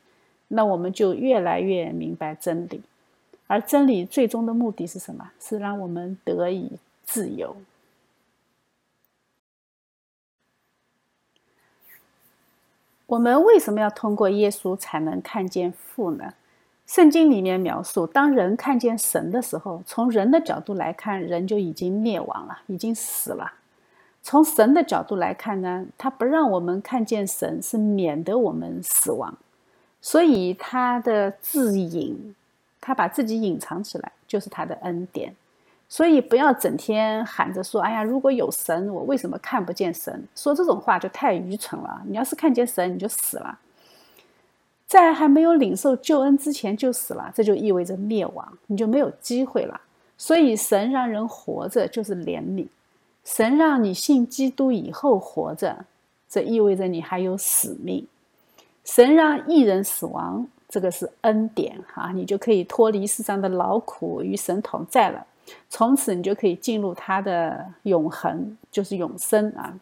[0.50, 2.82] 那我们就越来越明白真理，
[3.48, 5.32] 而真理最终的目的是什么？
[5.40, 6.74] 是让我们得以
[7.06, 7.56] 自由。
[13.10, 16.32] 我们为什么要通过耶稣才能看见父呢？
[16.86, 23.52] 圣经里面描述，当人看见神的时候，从人的角度来看，人就已经灭亡了，已经死了；
[24.22, 29.36] 从神的角度来看呢，他不让我们看见神，是免得我们死亡。
[30.00, 32.36] 所以他的自隐，
[32.80, 35.36] 他把自己隐藏起来，就是他的恩典。
[35.92, 42.02] 所以不要整天喊着说：“哎呀，如果有神，我为什么看不见神？”说这种话就太愚蠢了。
[42.06, 43.58] 你要是看见神，你就死了。
[44.86, 49.82] 在还没有领受救恩之前就死了，这就意味着灭亡，你就没有机会了。
[50.16, 52.68] 所以神让人活着就是怜悯，
[53.24, 55.86] 神让你信基督以后活着，
[56.30, 58.06] 这意味着你还有使命。
[58.84, 65.26] 神让一人死亡，这个是恩典哈，你就可以脱离世上的劳苦，与神同在了。
[65.70, 69.74] 从此你就可以进入他的永恒，就是永生啊。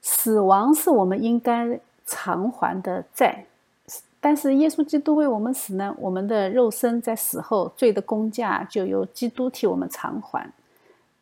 [0.00, 1.80] 死亡是我们应该。
[2.06, 3.46] 偿还的债，
[4.20, 5.96] 但是耶稣基督为我们死呢？
[5.98, 10.52] 我们的肉身在死后罪的工价就由基督替我们偿还，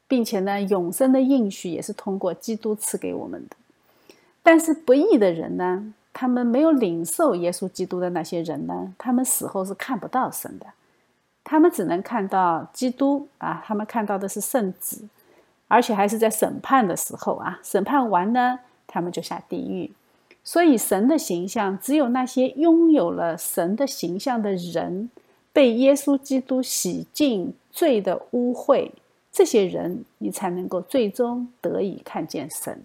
[0.08, 3.54] 并且呢，永生的应许也是通过基督赐给我们的。
[4.42, 5.94] 但是不义的人呢？
[6.12, 8.92] 他们没有领受耶稣基督的那些人呢？
[8.98, 10.66] 他们死后是看不到神的，
[11.44, 15.08] 他们只能看到基督啊，他们看到的是圣子，
[15.68, 19.92] 而且还是在审判的时候啊，审判完呢，他们就下地狱。
[20.44, 25.08] 所以，神的形象只有那些拥有了神的形象的人，
[25.52, 28.90] 被耶稣基督洗净罪的污秽，
[29.30, 32.82] 这些人你才能够最终得以看见神。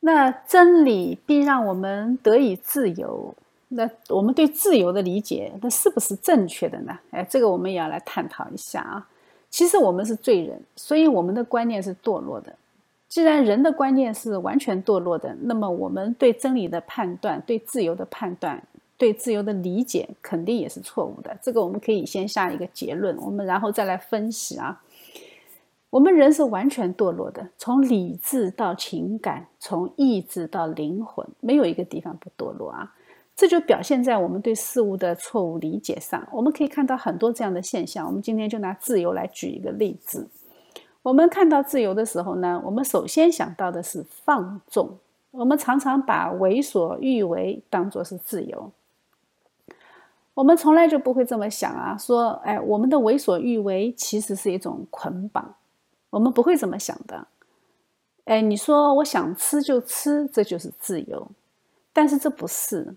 [0.00, 3.34] 那真理必让我们得以自由。
[3.68, 6.98] 那我们对自由的理解，那是不是正确的呢？
[7.12, 9.06] 哎，这个我们也要来探讨一下啊。
[9.48, 12.52] 其实我们是罪人，所以我们的观念是堕落的。
[13.08, 18.60] 既然人的观念是完全堕落的，那么我们对真理的判断、对自由的判断、
[18.96, 21.36] 对自由的理解，肯定也是错误的。
[21.42, 24.80] 这个我们可以先下一个结论，我们然后再来分析啊。
[25.90, 32.94] 我们人是完全堕落的，从理智到情感，从意志到灵魂，没有一个地方不堕落啊。
[33.34, 36.24] 这就表现在我们对事物的错误理解上。
[36.30, 38.06] 我们可以看到很多这样的现象。
[38.06, 40.28] 我们今天就拿自由来举一个例子。
[41.02, 44.98] 我们看到自由的时候呢，我们首先想到的是放纵。
[45.32, 48.70] 我们常常把为所欲为当作是自由。
[50.34, 55.54] 我们从来就不会这么想啊，说，哎，我们的为所欲为其实是一种捆绑。
[56.10, 57.26] 我们不会这么想的。
[58.24, 61.28] 哎，你说我想吃就吃，这就是自由，
[61.92, 62.94] 但是这不是。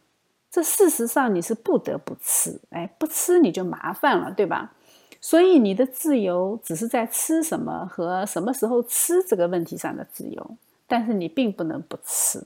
[0.52, 4.74] 这事实上你是不得不吃，哎，不吃你就麻烦了，对吧？
[5.20, 12.44] 所以你的自由只是在吃什么和什么时候吃这个问题上的自由，但是你并不能不吃。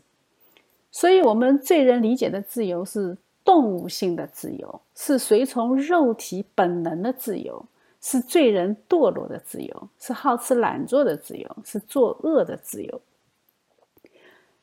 [0.92, 7.66] 所以，我们罪人理解的自由是动物性的自由，是随从肉体本能的自由，
[8.10, 13.02] 是罪人堕落的自由，是好吃懒做的自由，是作恶的自由。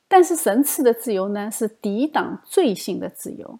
[0.07, 3.59] 但是神赐的自由呢，是抵挡罪性的自由，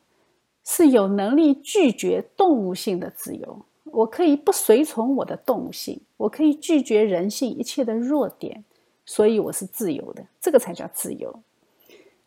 [0.63, 3.63] 是有能力拒绝动物性的自由。
[3.83, 8.65] 我可以不随从我的动物性，我可以拒绝人性一切的弱点，
[9.05, 10.25] 所以我是自由的。
[10.41, 11.43] 这个才叫自由。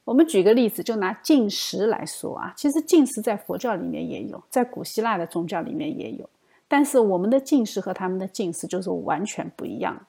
[0.05, 6.31] 我们举个例子，就拿进食来说啊，其实进食在佛教里面也有，在古希腊的宗教里面也有，
[6.69, 10.07] 但是我们的进食和他们的进食就是完全不一样。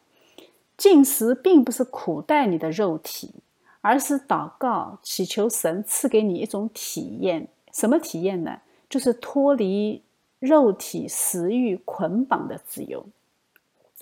[0.78, 3.36] 进食并不是苦待你的肉体。
[3.82, 7.48] 而是祷告，祈求神赐给你一种体验。
[7.72, 8.60] 什么体验呢？
[8.90, 10.04] 就是脱离
[10.40, 13.06] 肉体食欲捆绑的自由。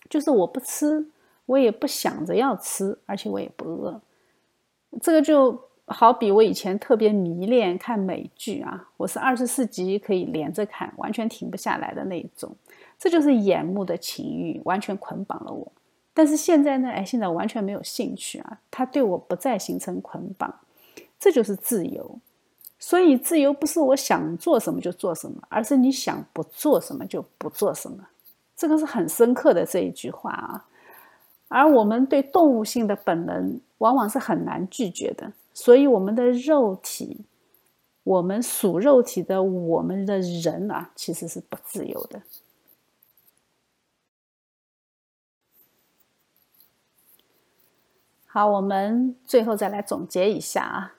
[0.10, 1.12] 就是我不吃，
[1.46, 4.02] 我也不想着要吃，而且我也不饿。
[5.00, 12.54] 这个就好比我以前特别迷恋看美剧啊，我是二十四集可以连着看，完全停不下来的那一种。
[13.00, 15.72] 这就是眼目的情欲，完全捆绑了我。
[16.14, 16.90] 但是现在呢？
[16.90, 18.60] 哎，现在完全没有兴趣啊！
[18.70, 20.54] 它对我不再形成捆绑，
[21.18, 22.20] 这就是自由。
[22.80, 27.98] 所以，自由不是我想做什么就做什么，而是你想不做什么就不做什么。
[28.58, 30.66] 这个是很深刻的这一句话啊。
[31.48, 35.32] 而我们对动物性的本能，往往是很难拒绝的。
[35.60, 37.26] 所以，我们的肉体，
[38.04, 42.22] 我们属肉体的我们的人啊，其实是不自由的。
[48.28, 50.96] 好，我们最后再来总结一下啊。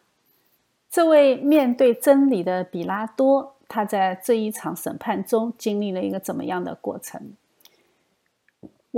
[0.91, 7.35] 这位面对真理的比拉多，他在这一场审判中经历了一个怎么样的过程？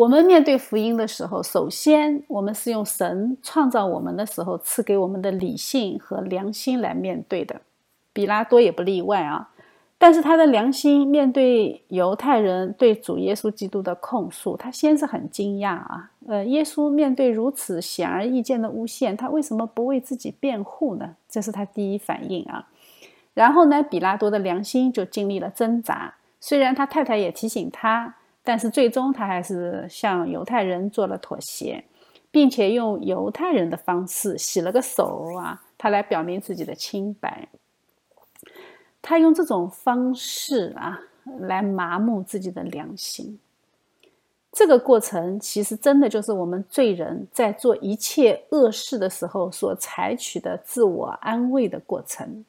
[0.01, 7.61] 我们面对福音的时候，首先我们是用神创造我们的时候赐给我们的理性和良心来面对的，
[8.15, 9.51] 比拉多也不例外啊。
[9.99, 16.11] 但是他的良心面对犹太人对主耶稣基督的控诉，他先是很惊讶啊。
[16.27, 21.17] 呃，耶稣面对如此显而易见的诬陷，他为什么不为自己辩护呢？
[21.29, 22.67] 这是他第一反应啊。
[23.35, 26.15] 然后呢，比拉多的良心就经历了挣扎。
[26.41, 31.85] 虽然他太太也提醒他，但是最终他还是向犹太人做了妥协，
[32.31, 37.49] 并且用犹太人的方式洗了个手啊，他来表明自己的清白。
[39.03, 41.01] 他用这种方式啊，
[41.41, 43.39] 来麻木自己的良心。
[44.53, 52.45] 这个过程其实真的就是我们罪人在做一切恶事的时候所采取的自我安慰的过程。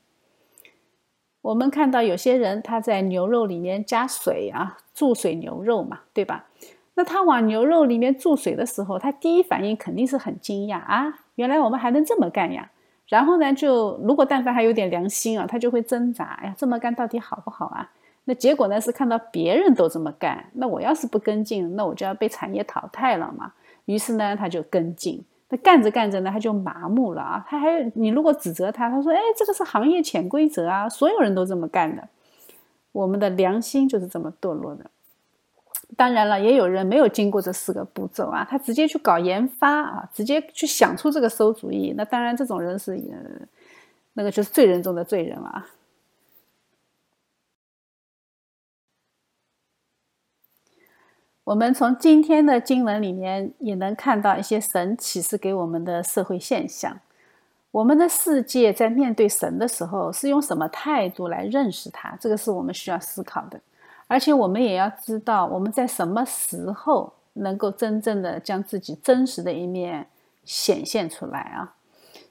[1.42, 6.46] 我们看到有些人他在牛肉里面加水啊，注水牛肉嘛，对吧？
[6.94, 12.70] 那他往牛肉里面注水的时候，他第一反应肯定是很惊讶啊，原来我们还能这么干呀！
[13.08, 16.26] 然后呢，就如果但凡还有点良心啊，他就会挣扎。
[16.42, 17.89] 哎呀，这么干到底好不好啊？
[18.26, 23.54] 那结果呢是看到别人都这么干，那我要是不跟进，那我就要被产业淘汰了嘛。
[23.86, 25.24] 于是呢，他就跟进。
[25.52, 27.45] 那干着干着呢，他就麻木了啊。
[27.47, 32.08] 他还你如果指责他，他说：“哎，这个是行业潜规则啊，所有人都这么干的。”
[32.93, 34.89] 我们的良心就是这么堕落的。
[35.97, 41.93] 当然了，也有人没有经过这四个步骤啊，他直接去搞研发啊，直接去想出这个馊主意。
[41.97, 43.45] 那当然，这种人是呃，
[44.14, 45.68] 那个就是罪人中的罪人了啊。
[51.52, 56.97] 我们从今天的经文里面也能看到一些神启示给我们的社会现象。
[57.72, 62.16] 我们的世界在面对神的时候，是用什么态度来认识他？
[62.22, 63.60] 这个是我们需要思考的。
[64.08, 70.08] 而且我们也要知道，我们在什么时候能够真正的将自己真实的一面
[70.45, 71.76] 显现出来啊？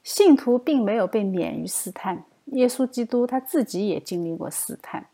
[0.03, 5.05] 信徒并没有被免于试探，耶稣基督他自己也经历过试探。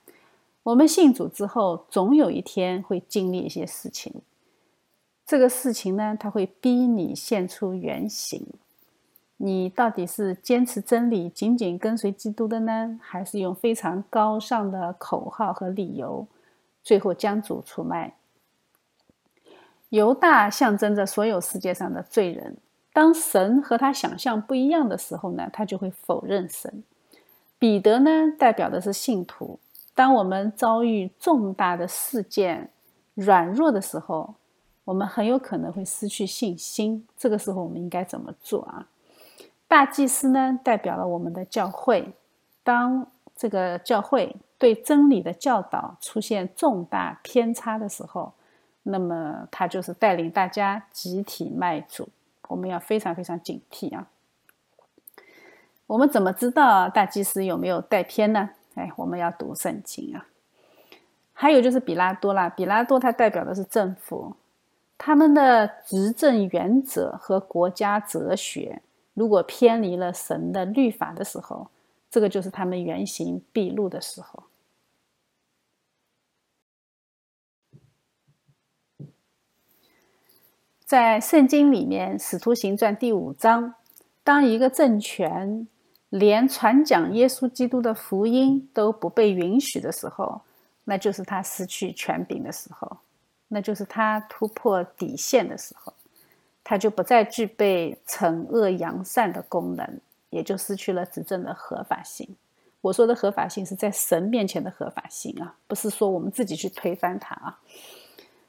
[0.67, 4.13] 我们信主之后，总有一天会经历一些事情。
[5.25, 8.45] 这个事情呢，它会逼你现出原形。
[9.37, 16.27] 你到底是坚持真理、紧紧跟随基督的呢，还是用非常高尚的口号和理由，
[16.83, 18.17] 最后将主出卖？
[19.91, 22.57] 犹大象征着所有世界上的罪人。
[22.93, 26.83] 当神和他想象不一样的时候呢，他就会否认神。
[27.57, 29.61] 彼得呢，代表的是信徒。
[29.97, 32.71] 当我们遭遇重大的事件、
[33.15, 34.35] 软弱的时候，
[34.85, 37.09] 我们很有可能会失去信心。
[37.17, 38.87] 这个时候，我们应该怎么做啊？
[39.67, 42.13] 大祭司呢，代表了我们的教会。
[42.63, 48.35] 当这个教会对真理的教导出现重大偏差的时候，
[48.83, 52.11] 那么他就是带领大家集体卖主。
[52.49, 54.07] 我们要非常非常警惕啊！
[55.87, 58.51] 我们怎么知道大祭司有没有带偏呢？
[58.77, 60.29] 哎，我们要读圣经啊。
[61.33, 64.37] 还有就是比拉多啦，比拉多他代表的是政府，
[64.97, 68.81] 他们的执政原则和国家哲学。
[69.15, 71.69] 如果偏离了神的律法的时候，
[72.11, 74.45] 这个就是他们原形毕露的时候。
[80.85, 83.75] 在圣经里面，《使徒行传》第五章，
[84.23, 85.67] 当一个政权
[86.19, 90.41] 连传讲耶稣基督的福音都不被允许的时候，
[90.85, 92.97] 那就是他失去权柄的时候，
[93.49, 95.93] 那就是他突破底线的时候。
[96.69, 100.01] 他就不再具备惩恶扬善的功能，
[100.31, 102.29] 也就失去了执政的合法性。
[102.81, 107.61] 我说的合法性是在神面前的合法性啊，不是说我们自己去推翻它啊。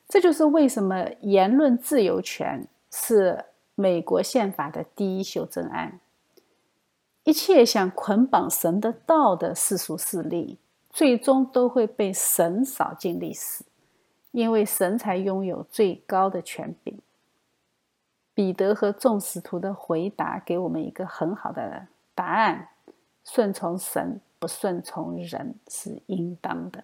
[0.09, 3.45] 这就是为什么言论自由权是
[3.75, 5.99] 美国宪法的第一修正案。
[7.27, 10.57] 一切想捆绑神的道的世俗势力，
[10.89, 13.65] 最终都会被神扫进历史，
[14.31, 16.97] 因为神才拥有最高的权柄。
[18.33, 22.69] 彼得和众使徒的回答给我们一个很好的答案：
[23.25, 26.81] 顺从神，不顺从人是应当的。